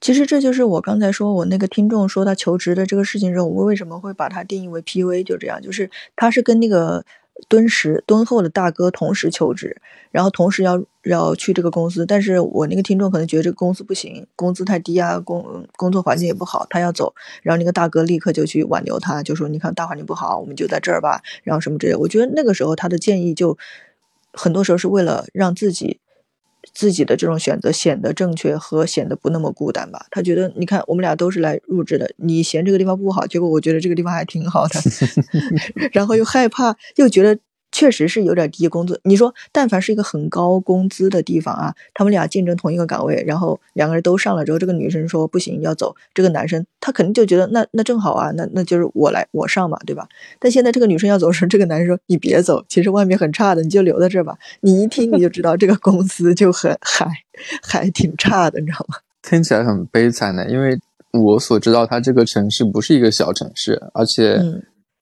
[0.02, 5.24] 其实这就是我刚才说我那个听众说他求职的这个事情时候，我为什么会把它定义为 PUA？
[5.24, 7.06] 就这样，就是他是跟那个。
[7.48, 21.96] 敦实敦厚的大哥同时求职，然后同时要要去这个公司，但是我那个听众可能觉得这个公司不行，工资太低啊，工工作环境也不好，他要走，然后那个大哥立刻就去挽留他，就说你看大环境不好，我们就在这儿吧，然后什么之类。
[21.96, 23.58] 我觉得那个时候他的建议就
[24.32, 26.00] 很多时候是为了让自己。
[26.74, 30.06] 自己的这种选择显得正确和显得不那么孤单吧？
[30.12, 34.80] 他觉得，你看，我们俩都是来入职的，你嫌这个地方不好，结果我觉得这个地方还挺好的，
[35.94, 37.40] 然后又害怕，又觉得。
[37.76, 38.98] 确实是有点低工资。
[39.04, 50.08] 你说，但凡是一个很高工资的地方啊，他们俩竞争同一个岗位，然后两个人都上了之后，这个女生说不行要走，这个男生他肯定就觉得那那正好啊，那那就是我来我上嘛，对吧？
[50.40, 54.38] 但现在这个女生要走时，这个男生说你别走，其实外面很差的，你就留在这儿吧。
[54.62, 57.12] 你一听你就知道这个工资就很还
[57.62, 58.96] 还挺差的，你知道吗？
[59.22, 60.80] 听起来很悲惨的，因为
[61.12, 64.42] 我所知道，它这个城市不是一个小城市，而且。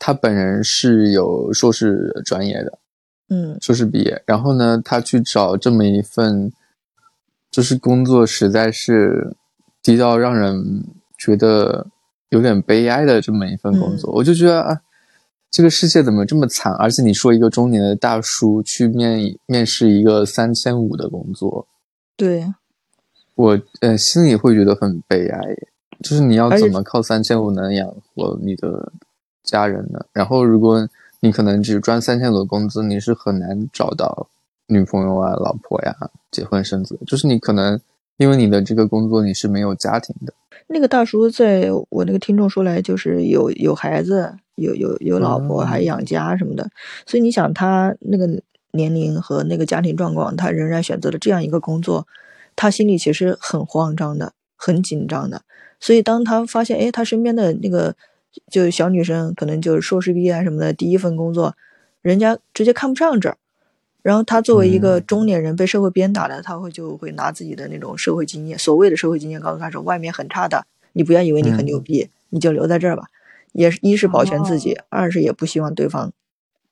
[0.06, 2.78] 他本人是有硕士专业的，
[3.30, 4.22] 嗯，硕士毕业。
[4.26, 6.52] 然后呢，他去找这么一份，
[7.50, 9.34] 就是工作，实在是
[9.82, 10.84] 低到让人
[11.18, 11.88] 觉得
[12.32, 14.12] 有点悲哀的这么一份工作。
[14.12, 14.82] 我就觉得啊，
[15.50, 16.74] 这个世界怎么这么惨？
[16.74, 21.66] 而且你说一个中年的大叔去面面试一个三千五的工作，
[22.18, 22.54] 对，
[23.36, 25.40] 我呃心里会觉得很悲哀。
[26.02, 28.92] 就是你要怎么靠三千五能养活你的？
[29.44, 30.06] 家人呢？
[30.14, 30.88] 然后，如果
[31.20, 34.28] 你可能只赚三千多工资，你是很难找到
[34.68, 35.96] 女朋友啊、老婆呀、
[36.32, 36.98] 结婚生子。
[37.06, 37.80] 就是你可能
[38.18, 40.34] 因为你的这个工作，你是没有家庭的。
[40.68, 46.70] 那个大叔在我那个听众说来，就是有有孩子、有有有老婆，还养家什么的。
[47.06, 48.28] 所以你想，他那个
[48.72, 52.08] 年龄和那个家庭状况，他仍然选择了这样一个工作，
[52.56, 55.42] 他心里其实很慌张的、很紧张的。
[55.80, 57.96] 所以当他发现，哎，他身边的那个。
[58.50, 61.56] 就小女生可能就是硕士毕业啊什么的，第一份工作，
[62.02, 63.38] 人家直接看不上这儿。
[64.02, 73.06] 然后他作为一个中年人被社会鞭打的，他会就会拿自己的那种社会经验，所谓的社会经验告诉他说，外面很差的，你不要以为你很牛逼，你就留在这儿吧。
[73.54, 76.12] 也是一是保全自己，二是也不希望对方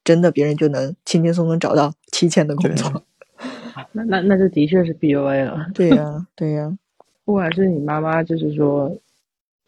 [0.04, 3.04] 真的别人就能轻轻松松找到提前的工作。
[3.93, 5.67] 那那那这的确是 B U A 了。
[5.74, 6.78] 对呀，对呀。
[7.24, 8.93] 不管是你妈妈，就是说。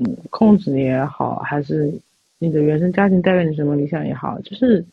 [0.05, 1.93] 嗯，控制你也好，还是
[2.39, 4.83] 你的原生家庭带给你什么理想也好，就是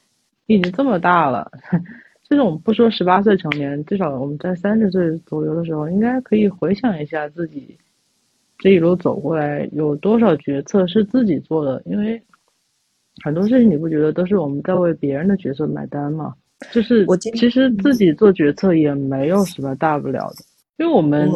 [0.46, 1.50] 已经这么大了，
[2.28, 7.76] 这种不说十八岁成年，至少我们在三十岁左右的时候，应该可以回想一下自己
[8.58, 12.20] 这一路走过来有多少决策是自己做的，因为
[13.24, 16.34] 很多事情你不觉得都是我们在为别人的角色买单吗？
[16.72, 20.44] 就是我其实自己做决策也没有什么大不了的，
[20.78, 21.28] 因为我们。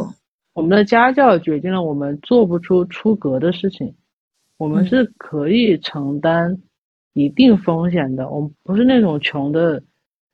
[0.55, 3.93] 我们的家教决定了我们做不出出格的事情，
[4.57, 6.63] 我们是可以承担
[7.13, 8.31] 一定风险的。
[8.31, 9.83] 我们不是那种穷的，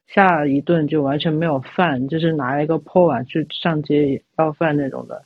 [0.06, 5.24] 下一顿就完全没有饭，就是拿一个破碗去上街要饭那种的，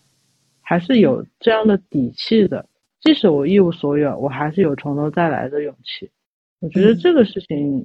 [0.61, 2.65] 还是有这样的底气的。
[3.01, 6.09] 即使我一无所有，我还是有从头再来的勇气。
[6.61, 7.85] 我觉得这个事情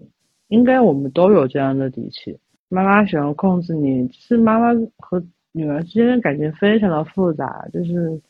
[0.49, 2.37] 应该我们都有这样的底气。
[2.69, 5.25] 妈妈喜欢控制你，是妈妈和。
[5.51, 8.21] 女儿之间的感情非常的复杂，就是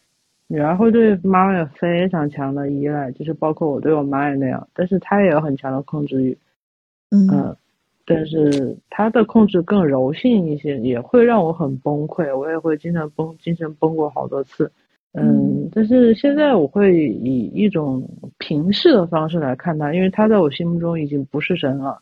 [0.48, 6.38] 女儿会对妈妈有非常强的依赖，就是包括我对我妈也那样，但是她也有很强的控制欲，
[7.12, 7.56] 嗯，
[8.06, 14.72] 但是她的控制更柔性一些，也会让我很崩溃，我也会经常崩，精神崩过好多次，
[15.14, 22.02] 嗯，但是现在我会以一种平视的方式来看她，因为她在我心目中已经不是神了，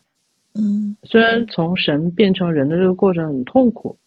[0.54, 3.98] 嗯，虽然从神变成人的这个过程很痛苦。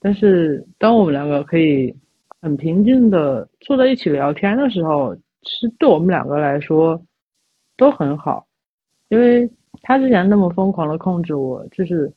[0.00, 1.94] 但是，当我们两个可以
[2.40, 7.00] 很平静的坐在一起聊天的时候，其实对我们两个来说
[7.76, 8.46] 都很好。
[9.08, 9.50] 因为
[9.82, 12.10] 他之前那么疯狂的控制我，就是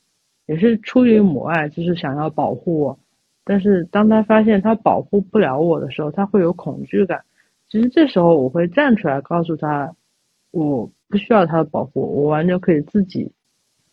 [0.46, 2.98] 也是出于母爱，就是想要保护我。
[3.44, 7.22] 但是当他发现他保护不了我的时候，他会有恐惧感。
[7.68, 9.94] 其实这时候我会站出来告诉他，
[10.52, 13.30] 我不需要他的保护，我完全可以自己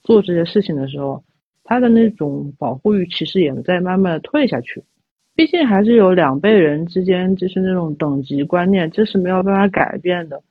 [0.04, 1.24] 做这些事情的时候，
[1.64, 4.84] 他的那种保护欲其实也在慢慢的退下去。
[5.34, 10.42] 毕竟还是有两辈人之间就是那种等级观念，这是没有办法改变的。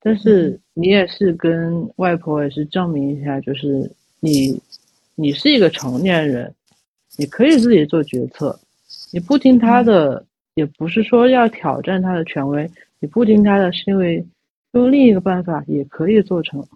[0.00, 3.88] 但是你也是跟外婆也是证明一下，就是
[4.20, 4.60] 你，
[5.14, 6.52] 你是一个成年人，
[7.16, 8.58] 你可以自己做决策，
[9.12, 14.24] 你不听他的，也不是说要挑战他的权威，你不听他的是因为
[14.72, 16.66] 用另一个办法也可以做成。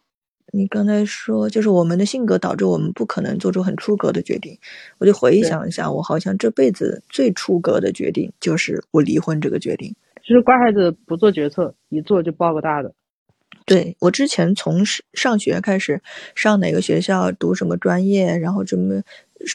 [0.53, 4.59] 你刚才说就是我们的性格导致我们不可能做出很出格的决定，
[4.99, 12.95] 我就回想一下，我好像这辈子最出格的决定就是我离婚这个决定，其实乖孩子不做决策，一做就爆个大的。
[13.65, 16.01] 对我之前从上学开始，
[16.37, 19.03] 上哪个学校读什么专业，然后怎么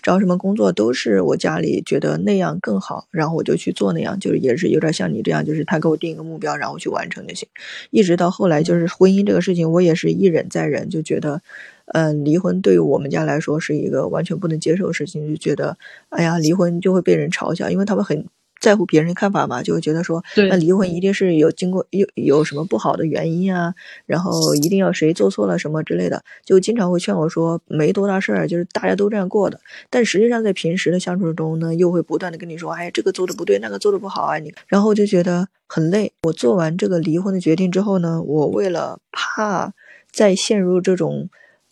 [0.03, 7.47] 找什么工作，都是我家里觉得那样更好，然后我就去做那样，就是也是有点像你这样，就是他给我定一个目标，然后去完成就行。
[7.89, 11.41] 一直到后来，就是婚姻这个事情，我也是一忍再忍，就觉得，
[11.87, 15.77] 嗯，离婚对于我们家来说是一个完全不能接受的事情，就觉得，
[16.09, 18.25] 哎呀，离婚就会被人嘲笑，因为他们很。
[18.61, 23.73] 在乎别人看法嘛，就会觉得说，那离婚一定是有经过有有什么不好的原因啊，
[24.05, 29.59] 然后一定要谁做错了什么之类的，就经常会劝我说没多大事儿，就是大家都这样过的。
[29.89, 36.13] 但实际上在平时的相处中呢，又会不断的跟你说，哎，这个做的不对，那个做的不好啊，你，然后就觉得很累。
[36.21, 39.73] 我做完这个离婚的决定之后呢，我为了怕
[40.11, 41.29] 再陷入这种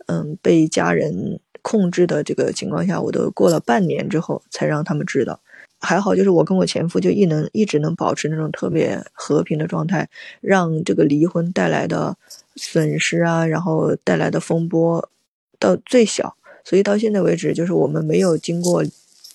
[0.07, 5.39] 嗯被家人控制的这个情况下，我都过了半年之后才让他们知道。
[5.79, 10.09] 还好，就是我跟我前夫就一能一直能保持那种特别和平的状态，
[10.41, 12.15] 让这个离婚带来的
[12.55, 15.09] 损失啊，然后带来的风波
[15.57, 16.35] 到最小。
[16.63, 18.83] 所以到现在为止，就是我们没有经过。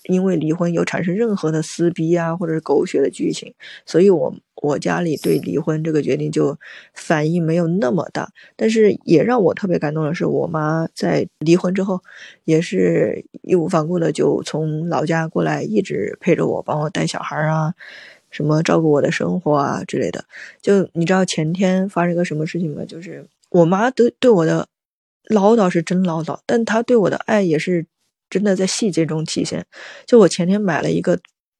[0.04, 3.54] 因为离婚有产生任何的撕逼啊，或者是狗血的剧情，
[3.86, 6.58] 所以我我家里对离婚这个决定就
[6.92, 8.30] 反应没有那么大。
[8.54, 12.02] 但是也让我特别感动的是，我妈在离婚之后，
[12.44, 17.72] 也是义无反顾的就从老家过来，一直陪着我，帮我带小孩啊，
[18.30, 20.24] 什么照顾我的生活啊之类的。
[20.60, 22.84] 就你知道前天发生个什么事情吗？
[22.86, 24.68] 就是我妈对对我的
[25.30, 27.86] 唠叨是真唠叨，但她对我的爱也是。
[28.30, 29.64] 真的在细节中体现。
[30.06, 31.18] 就我前天买了一个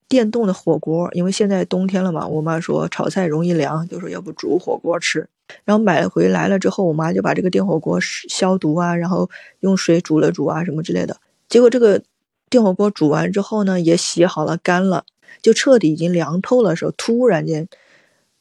[0.09, 5.29] 电动的火锅，因为现在冬天了嘛，我妈说炒菜容易凉，就说要不煮火锅吃。
[5.65, 9.29] 然后买回来了之后，我妈就把这个电火锅消毒啊，然后
[9.61, 11.17] 用水煮了煮啊什么之类的。
[11.49, 12.03] 结果这个
[12.49, 15.05] 电火锅煮完之后呢，也洗好了干了，
[15.43, 17.69] 就彻底已经凉透了时候，突然间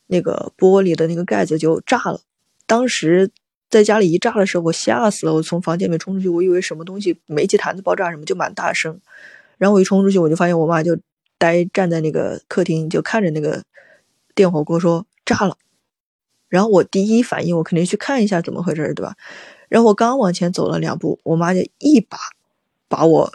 [0.08, 2.22] 那个玻璃的那个盖子就炸了。
[2.66, 3.32] 当时。
[3.74, 5.34] 在家里一炸的时候，我吓死了。
[5.34, 9.02] 我从房间里面冲出去，我以为什么东西煤气坛子爆炸什么，就蛮大声。
[9.58, 10.96] 然后我一冲出去，我就发现我妈就
[11.40, 13.64] 呆站在那个客厅，就看着那个
[14.36, 15.58] 电火锅说炸了。
[16.50, 19.16] 然后我第一反应，我肯定去看一下怎么回事，对吧？
[19.70, 22.20] 然后我刚往前走了两步，我妈就一把
[22.88, 23.34] 把我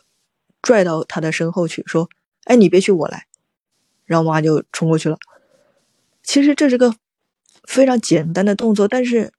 [0.63, 2.09] 拽到她的身后去，说
[2.47, 3.27] ：“哎，你别去，我来。”
[4.07, 5.19] 然后我妈就冲过去了。
[6.23, 6.95] 其实这是个
[7.65, 9.33] 非常简单的动作，但是。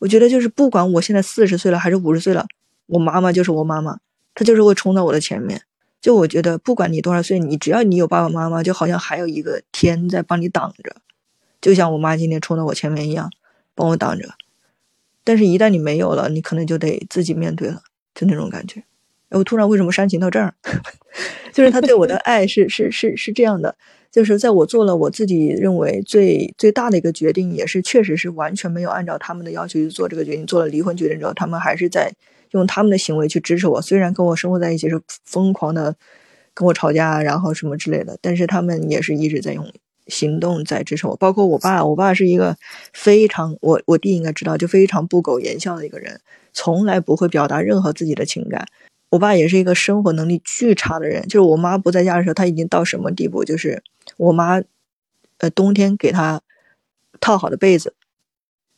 [0.00, 2.46] 我觉得就是不管我现在四十岁了还是五十岁了，
[2.86, 4.00] 我妈妈就是我妈妈，
[4.34, 5.62] 她就是会冲到我的前面。
[6.00, 10.96] 就我觉得不管你多少岁，你只要你有爸爸妈妈，就好像还有一个天在帮你挡着，
[11.60, 13.30] 就像我妈今天冲到我前面一样，
[13.74, 14.30] 帮我挡着。
[15.22, 17.82] 但是，一旦你没有了，你可能就得自己面对了，
[18.14, 18.82] 就那种感觉。
[19.28, 20.54] 我突然为什么煽情到这儿？
[21.52, 23.76] 就是他对我的爱是是是是这样的。
[24.12, 32.12] 就是在我做了我自己认为最最大的一个决定，也是确实是完全没有按照他们的要求去做这个决定，做了离婚决定之后，他们还是在
[32.50, 33.80] 用他们的行为去支持我。
[33.80, 35.94] 虽然跟我生活在一起是疯狂的
[36.52, 39.64] 跟我吵架，然后什么之类的，但是他们也是一直在用
[40.08, 41.16] 行动在支持我。
[41.16, 42.56] 包括我爸，我爸是一个
[42.92, 46.20] 非常我我弟应该知道，就非常不苟言笑的一个人，
[46.52, 48.66] 从来不会表达任何自己的情感。
[49.10, 53.44] 我爸也是一个生活能力巨差的人，就是我妈不在家的时候，他已经到什么地步？
[53.44, 53.82] 就是
[54.20, 54.60] 我妈，
[55.38, 56.42] 呃，冬天给他
[57.20, 57.94] 套好的被子，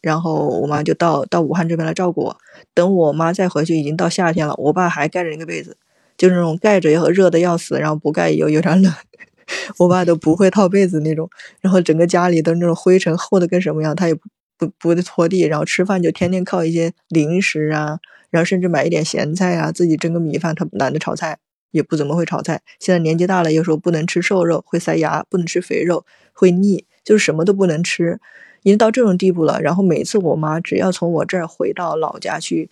[0.01, 2.37] 然后我妈就到到武汉这边来照顾我。
[2.73, 5.77] 等我妈再回去，已经到夏天了，我爸还盖着那个被子，
[6.17, 8.93] 就那种盖着要热的要死，然后不盖又有点冷，
[9.81, 11.29] 我爸都不会套被子那种。
[11.61, 14.23] 然后整个家里都那种灰尘厚的跟什么样，他也不
[14.57, 17.99] 不不会拖地，然后吃饭就天天靠一些零食啊。
[18.31, 21.39] 然后甚至买一点咸菜啊，自己蒸个米饭，他懒得炒菜，
[21.73, 22.63] 也不怎么会炒菜。
[22.79, 28.21] 现在年纪大了，又说不能吃瘦肉，会塞牙；不能吃肥肉，会腻，就是什么都不能吃，
[28.63, 29.61] 已经到这种地步了。
[29.61, 32.71] 然后每次我妈只要从我这儿回到老家去，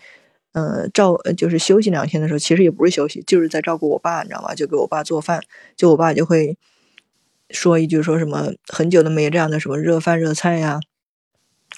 [0.53, 4.55] 嗯，照就是休息两天的时候，其实也不是休息，就是在照顾我爸，你知道吧？
[4.55, 5.40] 就给我爸做饭，
[5.76, 6.57] 就我爸就会
[7.51, 10.80] 说一句说什么很久都没这样的什么热饭热菜呀。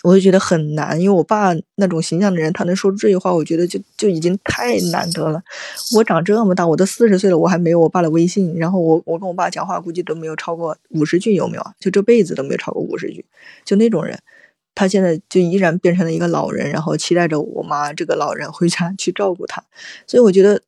[0.03, 5.41] 我就觉得很难，因为我爸那种形象的人，他能说出这句话，我觉得就就已经太难得了。
[5.95, 8.57] 我长这么大，我都四十岁了，我还没有我爸的微信。
[8.57, 11.65] 然后我我跟我爸讲话，估计都没有超过五十句，有没有？
[11.79, 13.25] 就这辈子都没有超过五十句，
[13.65, 14.19] 就那种人，
[14.75, 19.63] 他现在就依然变成了一个老人，然后期待着我妈这个老人回家去照顾他。
[20.07, 20.61] 所以我觉得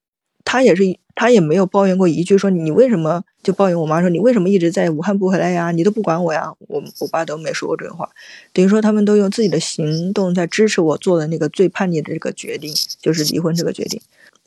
[0.44, 0.82] 他也是。
[1.16, 5.70] 他也没有抱怨过一句，说你为什么就抱怨我妈说你为什么一直在武汉不回来呀？
[5.70, 6.52] 你都不管我呀？
[6.66, 8.10] 我我爸都没说过这话，
[8.52, 14.00] 等于说他们都用自己的行动在支持我做的那个最叛逆的这个决定，就是离婚这个决定。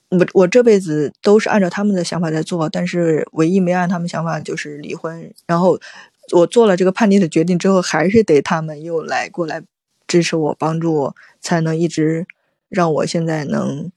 [0.10, 5.34] 我我这辈子都是按照他们的想法在做，但是唯一没按他们想法就是离婚。
[5.46, 5.80] 然后
[6.34, 9.64] 我做了这个叛逆的决定之后，还是得他们又来过来
[10.06, 12.28] 支持我、帮助我，才能一直
[12.68, 13.90] 让我现在能。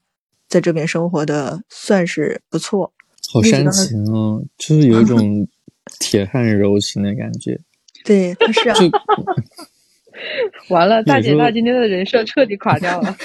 [0.51, 2.91] 在这边生活的算是不错，
[3.31, 5.47] 好煽情哦，就是有一种
[5.97, 7.57] 铁汉柔情的感觉。
[8.03, 8.75] 对，是啊。
[10.69, 13.15] 完了，大姐大今天的人设彻底垮掉了。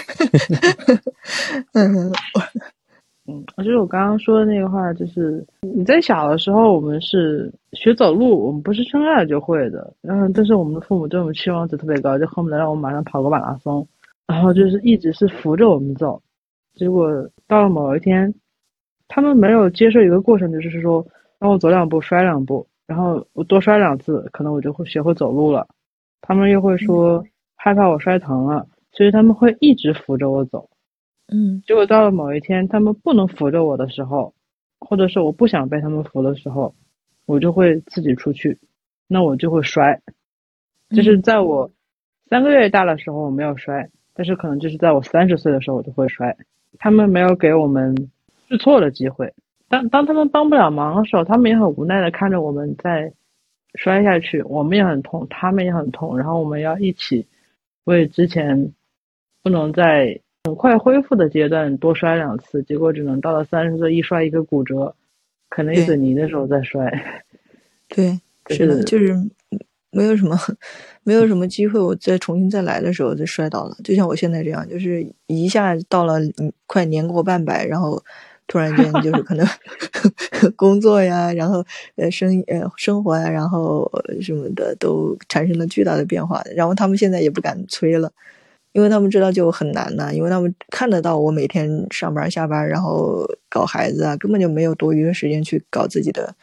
[1.74, 2.12] 嗯
[3.26, 9.92] 嗯，就是我刚刚说的那个话，就是你在小的时候，我们是学走路，我们不是生下来就会的。
[10.00, 13.86] 然后，但是我们的父母对我们期望值特别高，就恨不得让我们马上跑个马拉松，
[14.28, 16.22] 然后就是一直是扶着我们走。
[16.76, 17.10] 结果
[17.48, 18.32] 到了某一天，
[19.08, 21.04] 他们没有接受一个过程，就是说
[21.38, 25.66] 让我走两步摔两步，然后我多摔两次，可能我就会学会走路了。
[26.20, 27.24] 他们又会说
[27.56, 30.68] 害怕我摔疼了，所以他们会一直扶着我走。
[31.28, 34.34] 嗯，结果到了某一天，他们不能扶着我的时候，
[34.78, 36.74] 或者是我不想被他们扶的时候，
[37.24, 38.58] 我就会自己出去，
[39.08, 40.00] 那我就会摔。
[40.90, 41.70] 就是在我
[42.28, 46.36] 三个月大的时候我没有摔，但是可能就是在我三十岁的时候我就会摔。
[46.78, 48.10] 他们没有给我们
[48.48, 49.32] 试错的机会。
[49.68, 53.12] 当当他们帮不了忙的时候，他们也很无奈的看着我们在
[53.74, 56.16] 摔下去，我们也很痛，他们也很痛。
[56.16, 57.26] 然后我们要一起
[57.84, 58.72] 为之前
[59.42, 64.94] 不能在很快恢复的阶段多摔两次，结果只能到了三十岁一摔一个骨折，
[65.48, 66.88] 可能一水泥的时候再摔。
[67.88, 68.20] 对，
[68.54, 69.14] 是的，就是。
[69.96, 70.38] 没有什么，
[71.04, 73.76] 没有什么机会，我再重新再来的时候就摔倒了。
[73.82, 76.20] 就像我现在这样，就是一下到了
[76.66, 78.02] 快年过半百，然后
[78.46, 79.46] 突然间就是可能
[80.54, 81.64] 工作呀，然后
[81.96, 83.90] 呃生呃生活呀，然后
[84.20, 86.42] 什么的都产生了巨大的变化。
[86.54, 88.12] 然后他们现在也不敢催了，
[88.72, 96.34] 因为他们知道就很难呐，因为他们看得到我每天上班下班，然后搞孩子啊，根本就没有多余的时间去搞自己的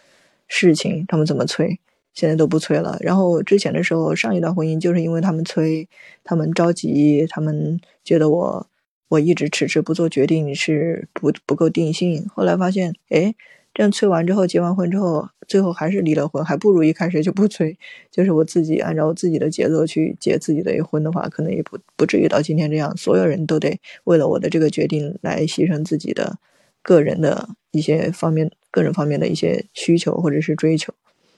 [0.47, 1.05] 事情。
[1.07, 1.79] 他们怎么催？
[2.13, 2.97] 现在都不催了。
[3.01, 5.87] 然后之前的时候，上一段婚姻就是因为他们催，
[6.23, 8.67] 他们着急，他们觉得我
[9.09, 12.25] 我一直迟迟不做决定是不不够定性。
[12.33, 13.33] 后来发现，哎，
[13.73, 17.77] 这样催完之后，结完婚之后，最后还是离了婚，还不如一开始就不催。
[18.11, 26.37] 就是我自己按照自己的节奏去结自己的婚的话，可能也不不至于到今天这样，所有人都得为了我的这个决定来牺牲自己的
[26.81, 30.93] 个人的一些方面、个人方面的一些需求或者是追求。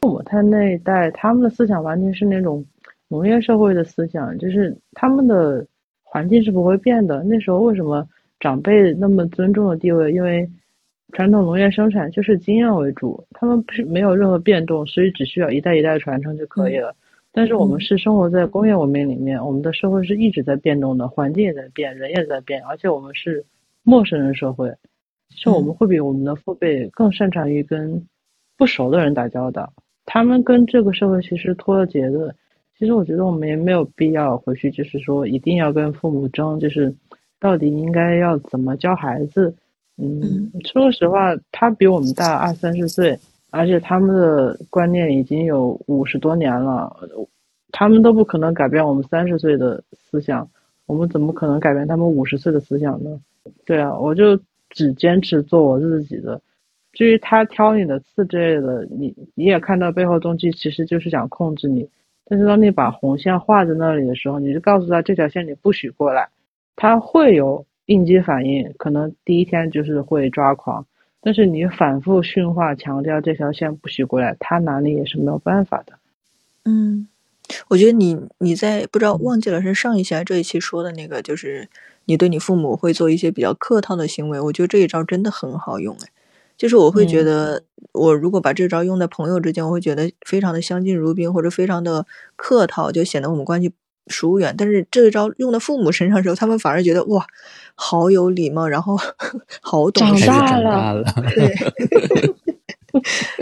[0.06, 2.64] 父母他那一代，他们的思想完全是那种
[3.08, 5.66] 农业社会的思想，就是他们的
[6.04, 7.24] 环境是不会变的。
[7.24, 8.08] 那时候为什么
[8.40, 10.12] 长辈那么尊重的地位？
[10.14, 10.48] 因为
[11.14, 16.96] 传统农业生产就是经验为主，他们不是没有任何变动，所以只需要一代一代传承就可以了。
[17.32, 23.44] 但是我们是生活在工业文明里面，我们的社会是一直在变动的，环境也在变，人也在变，而且我们是
[23.82, 24.72] 陌生人社会，
[25.30, 28.06] 其实我们会比我们的父辈更擅长于跟
[28.56, 29.74] 不熟的人打交道。
[30.06, 32.34] 他们跟这个社会其实脱了节的，
[32.78, 36.94] 其实我觉得我们也没有必要回去，就是说一定要跟父母争，就是
[37.40, 39.56] 到底应该要怎么教孩子。
[39.98, 43.18] 嗯，说实话，他比我们大二三十岁，
[43.50, 46.96] 而且他们的观念已经有五十多年了，
[47.72, 50.48] 他们都不可能改变我们三十岁的思想，
[50.86, 53.20] 我们怎么可能改变他们五十岁的思想呢？
[53.66, 54.38] 对啊，我就
[54.70, 56.42] 只坚持做我自己的。
[56.96, 61.88] 至于他挑你的刺之类的，你你也看到背后动机其实就是想控制你。
[62.28, 66.30] 但是当你把红线画在那里的时候，你就告诉他这条线你不许过来，
[66.76, 70.88] 他会有应激反应，可能第一天就是会抓狂。
[71.22, 75.94] 但是你反复训话，强调这条线不许过来，他哪里也是没有办法的。
[76.64, 77.08] 嗯，
[77.68, 81.68] 我觉得你你在不知道忘记了是上一期还是这一期说的那个，就是
[82.06, 86.10] 你对你父母会做一些比较客套的行为，我觉得这一招真的很好用哎。
[86.58, 93.72] 就是我会觉得，我如果把这招用在朋友之间，我会觉得非常的相敬如宾，或者非常的客套，就显得我们关系
[94.08, 94.56] 疏远。
[94.58, 97.26] 但是这招用在父母身上的时候，他们反而觉得哇，
[97.76, 98.98] 好有礼貌，然后
[99.62, 100.26] 好懂事。
[100.26, 101.04] 长大了，
[101.34, 101.56] 对，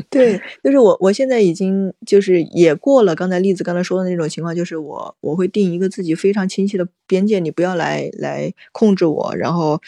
[0.09, 9.79] 对，就是我，我现在已经就是也过了刚才栗子刚才说的那种情况，就是我我会定一个自己非常清晰的边界，你不要来来控制我，然后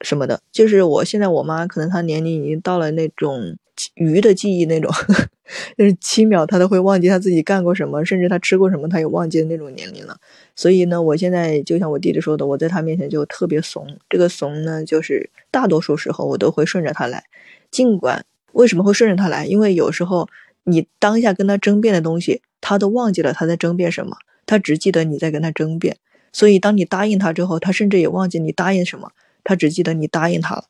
[0.00, 0.40] 什么的。
[0.52, 3.56] 就是我现在我妈可能她年龄已经到了那种
[3.94, 4.92] 鱼的记忆那种，
[5.76, 10.16] 就是七秒她都会忘记她自己干过什么，甚至她吃过什么她也忘记的那种年龄了。
[10.54, 13.86] 所以呢，我现在就像我弟弟说的，我在他面前就特别怂。
[14.08, 17.24] 这个怂呢，就是大多数时候我都会顺着他来，
[17.70, 18.24] 尽管。
[18.52, 19.44] 为什么会顺着他来？
[19.44, 20.26] 因为有时候
[20.64, 24.16] 你当下跟他争辩的东西，他都忘记了他在争辩什么，
[24.46, 25.98] 他只记得你在跟他争辩。
[26.32, 29.10] 所以当你答应他之后，他甚至也忘记你答应什么，
[29.46, 30.64] 他只记得你答应他了。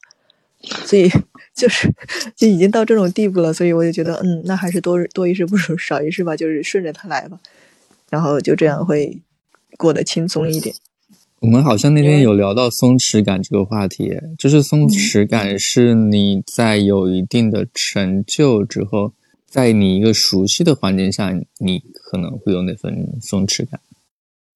[0.85, 1.09] 所以
[1.55, 1.93] 就是
[2.35, 3.53] 就已经到这种地步了。
[3.53, 7.39] 所以我就觉得，嗯，那还是多多一事不如少一事吧，就是顺着他来吧，
[8.11, 9.21] 然后就这样会
[9.77, 10.75] 过得轻松一点。
[11.41, 19.13] 我们好像那天有聊到松弛感这个话题，就是松弛感是你在有一定的成就之后，
[19.47, 23.79] 在你一个熟悉的环境下，你可能会有那份松弛感。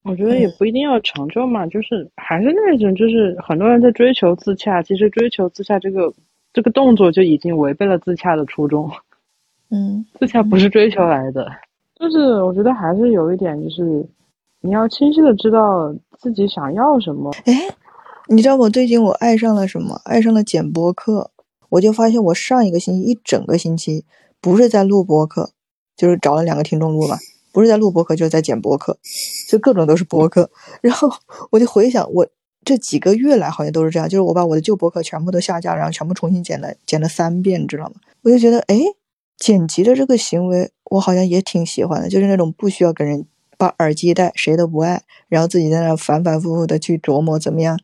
[0.03, 6.13] 我觉得也不一定要成就嘛，就是还是那种，就是很多人在追求自洽，其实追求自洽这个
[6.53, 8.91] 这个动作就已经违背了自洽的初衷。
[9.71, 11.51] 嗯，自洽不是追求来的，
[11.99, 14.07] 就是我觉得还是有一点就是。
[14.63, 17.31] 你要清晰的知道自己想要什么。
[17.47, 17.55] 哎，
[18.29, 19.99] 你知道我最近我爱上了什么？
[20.05, 21.31] 爱上了剪播客。
[21.71, 24.05] 我就发现我上一个星期一整个星期
[24.39, 25.53] 不是在录播客，
[25.97, 27.17] 就是找了两个听众录嘛，
[27.53, 28.99] 不是在录播客，就是在剪播客，
[29.49, 30.51] 就各种都是播客。
[30.81, 31.11] 然后
[31.51, 32.27] 我就回想，我
[32.65, 37.93] 这几个月来好像都是这样，就是我把我的旧播客全部都下架，然后全部重新剪了，剪了三遍，你知道吗？
[38.23, 38.79] 我就觉得，哎，
[39.39, 43.27] 剪辑的这个行为我好像也挺喜欢的，就是那种不需要跟人。
[43.61, 47.79] 把耳机戴，谁都不爱，然后自己在那反反复复的去琢磨怎么样，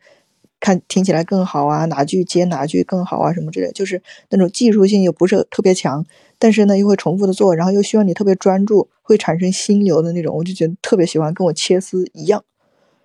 [0.59, 6.07] 看听起来更好啊，哪句接哪句更好啊，什么之类，就是那种技术性又不是特别强，
[6.39, 12.45] 但是呢又会重复的做，然后又需要你特别专注，会产生心流的那种，我就觉得特别喜欢，跟我切丝一样。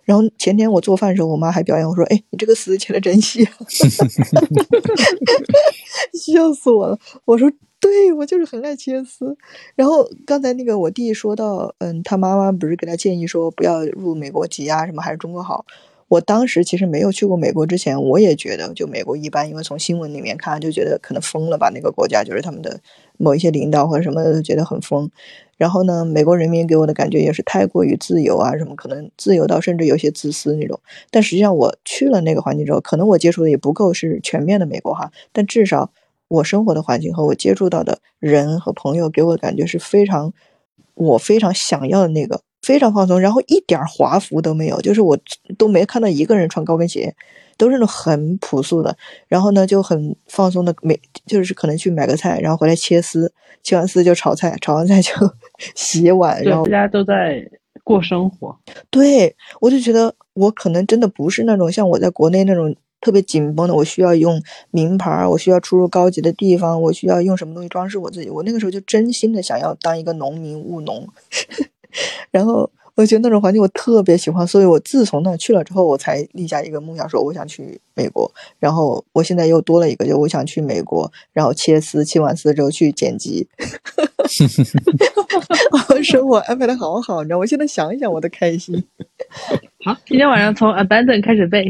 [0.04, 3.48] 然后前天我做饭的时候，我妈还表扬我说：“哎，你这个丝切的真细。
[6.14, 7.52] ”笑死我了，我说。
[7.82, 9.36] 对我就是很爱切丝，
[9.74, 15.66] 然后刚才那个我弟说到，嗯，他妈妈不是给他建议说不要入美国籍啊，什么还是中国好。
[16.12, 22.82] 我当时其实没有去过美国之前，我也觉得就美国一般，因为从新闻里面看就觉得可能疯了吧，那个国家就是他们的
[23.18, 25.10] 某一些领导或者什么的都觉得很疯。
[25.56, 30.78] 然后呢，美国人民给我的感觉也是太过于自由啊，什么可能自由到甚至有些自私那种。
[31.10, 35.92] 但实际上我去了那个环境之后，可能我接触的也不够是全面的美国哈，但至少。
[36.28, 40.32] 我生活的环境和我接触到的人和朋友给我的感觉是非常，
[40.94, 45.18] 我非常想要的那个，非常放松，然后一点华服都没有，就是我
[45.58, 47.16] 都没看到一个人穿高跟鞋，
[47.58, 48.96] 都是那种很朴素的。
[49.28, 53.34] 然后呢，就很放松的，每就是可能去买个菜，然后回来切丝，
[53.64, 55.12] 切完丝就炒菜，炒完菜就
[55.76, 57.44] 洗碗，然后大家都在
[57.84, 58.58] 过生活。
[58.90, 62.76] 对，我就觉得我可能真的不是那种像我在国内那种。
[63.04, 64.40] 特别紧绷的，我需要用
[64.70, 68.30] 名牌，我需要出入高级的地方，我需要用什么东西装饰我自己。
[68.30, 71.10] 我那个时候就真心的想要当一个农民务农，
[72.32, 78.32] 然后我觉得那种环境我特别喜欢，所以我自从那去了之后，我才立下一个梦想，说我想去美国。
[78.60, 83.48] 然后我现在又多了一个，就我想去美国，然后切丝，切完丝之后去剪辑。
[85.90, 88.84] 我生活安排的好好，你知道，我现在想一想我都开心。
[89.84, 91.66] 好，今天晚上从 abandon 开始背。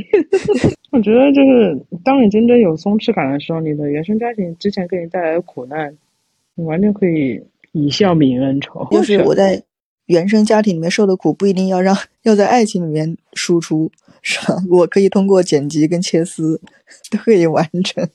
[0.92, 5.96] 我觉得就是，当你真正有松弛感的时候，你的原生家庭之前给你带来的苦难，
[6.56, 7.42] 你完全可以
[7.72, 8.86] 以笑泯恩仇。
[8.92, 9.64] 就是我在
[10.12, 13.92] 原生家庭里面受的苦，不一定要让要在爱情里面输出，
[14.22, 14.58] 是吧？
[14.70, 16.62] 我可以通过剪辑跟切丝
[17.10, 18.08] 都可以完成，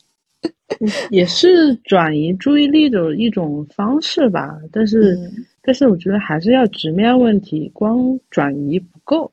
[1.11, 4.57] 也是转移注意力的一种方式吧。
[4.71, 5.19] 但是，
[5.63, 9.33] 但是我觉得还是要直面问题，光转移不够。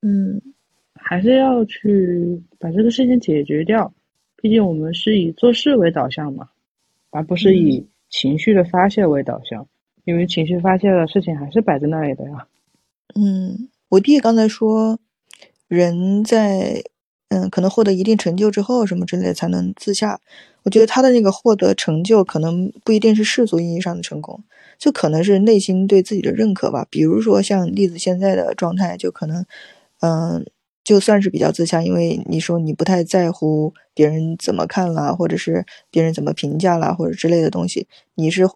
[0.00, 0.40] 嗯。
[1.00, 3.90] 还是要去把这个事情解决掉，
[4.36, 6.46] 毕竟我们是以做事为导向嘛，
[7.08, 9.66] 而不是以情绪的发泄为导向。
[10.08, 12.46] 因为情绪发泄的事情还是摆在那里的呀。
[13.14, 14.98] 嗯，我弟刚才说，
[15.68, 16.82] 人在
[17.28, 20.18] 嗯可能获得一定成就之后什么之类才能自洽。
[20.62, 24.42] 我觉得他的那个获得成就可能不一定是世俗意义上的成功，
[24.78, 26.86] 就可能是内心对自己的认可吧。
[26.88, 29.44] 比如说像栗子现在的状态，就可能
[30.00, 30.46] 嗯。
[30.84, 38.48] 就算是比较自洽，因为你说你不太在乎别人怎么看啦，或者是别人怎么评价啦，或者之类的东西，你是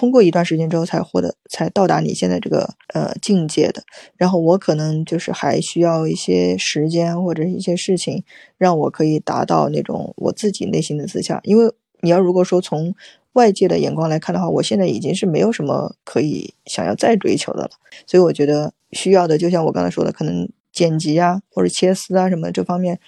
[0.00, 3.82] 通过一段时间之后才获得，才到达你现在这个呃境界的。
[4.16, 8.24] 然后我可能就是还需要一些时间或者一些事情，
[8.56, 11.38] 让我可以达到那种我自己内心的自洽。
[11.42, 11.70] 因为
[12.00, 12.94] 你要如果说从
[13.34, 17.70] 外界的眼光来看的话，我现在已经是没有什么可以想要再追求的了。
[18.06, 22.98] 所以我觉得需要的，就像我刚才说的，可能剪辑啊或者切丝啊什么这方面，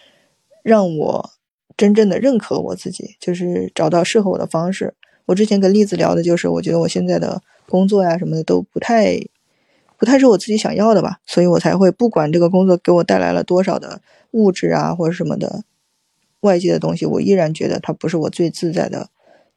[0.62, 1.30] 让我
[1.74, 4.92] 真正的认可我自己，就是找到适合我的方式。
[5.26, 9.18] 我之前跟栗子聊的就是，我觉得我现在的工作呀什么的都不太，
[9.96, 14.00] 不太是我自己想要的吧，所以我才会不管这个工作给我带来了多少的
[14.32, 15.64] 物质啊或者什么的
[16.40, 19.08] 外界的东西，我依然觉得它不是我最自在的。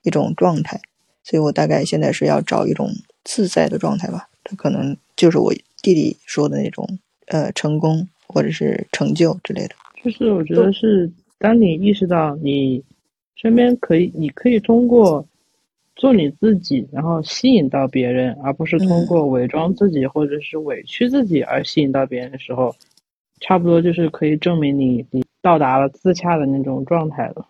[0.07, 0.79] 一种状态，
[1.23, 2.91] 所以我大概现在是要找一种
[3.23, 4.29] 自在的状态吧。
[4.43, 5.51] 它可能就是我
[5.81, 9.73] 弟弟说的那种，呃，成功或者是成就之类的。
[10.03, 12.83] 就是我觉得是，当你意识到你
[13.35, 15.27] 身边可以，你可以通过
[15.95, 22.75] 做你自己，然后吸引到别人，而不是通过伪装自己或者是委屈自己而吸引到别人的时候，
[23.39, 27.47] 差不多就是可以证明你你到达了自洽的那种状态了。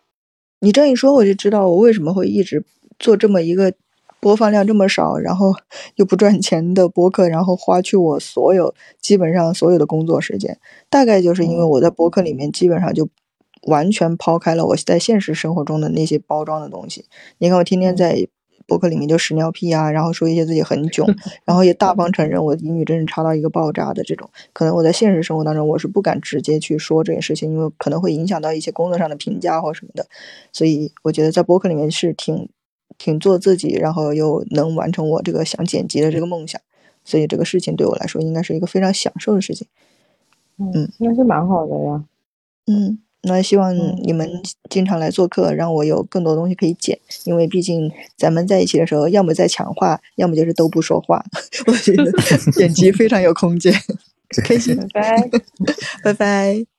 [0.59, 2.63] 你这一说，我就知道我为什么会一直
[2.99, 3.73] 做这么一个
[4.19, 5.51] 播放量这么少，然后
[5.95, 13.09] 又不赚钱的播客，然后花去我所有基本上所有的工作时间，大概就是因为我在播客里面基本上就
[13.63, 17.05] 完全抛开了我在现实生活中的那些包装的东西。
[17.39, 18.27] 你看，我天天在。
[18.67, 21.05] 博客里面就屎尿屁啊，然后说一些自己很囧，
[21.45, 24.29] 然后也大方承认我英语真是差到一个爆炸的这种。
[24.53, 30.05] 可能我在现实生活当中我是不敢直接去说这件事情，因为可能会影响到一些工作上的评价或什么的。
[30.51, 32.49] 所以我觉得在博客里面是挺
[32.97, 36.59] 挺做自己，然后又能完成我这个想剪辑的这个梦想。
[37.03, 39.67] 所以这个事情对我来说应该是一个非常享受的事情。
[40.57, 42.03] 嗯，那是蛮好的呀。
[42.67, 43.04] 嗯。
[43.25, 44.29] 那希望你们
[44.69, 46.97] 经常来做客，让我有更多东西可以剪。
[47.25, 51.23] 因为毕竟咱们在一起的时候，要么在抢话，要么就是都不说话。
[51.67, 52.11] 我觉得
[52.53, 53.73] 剪辑非常有空间。
[54.43, 55.39] 开心，拜拜，
[56.03, 56.74] 拜拜。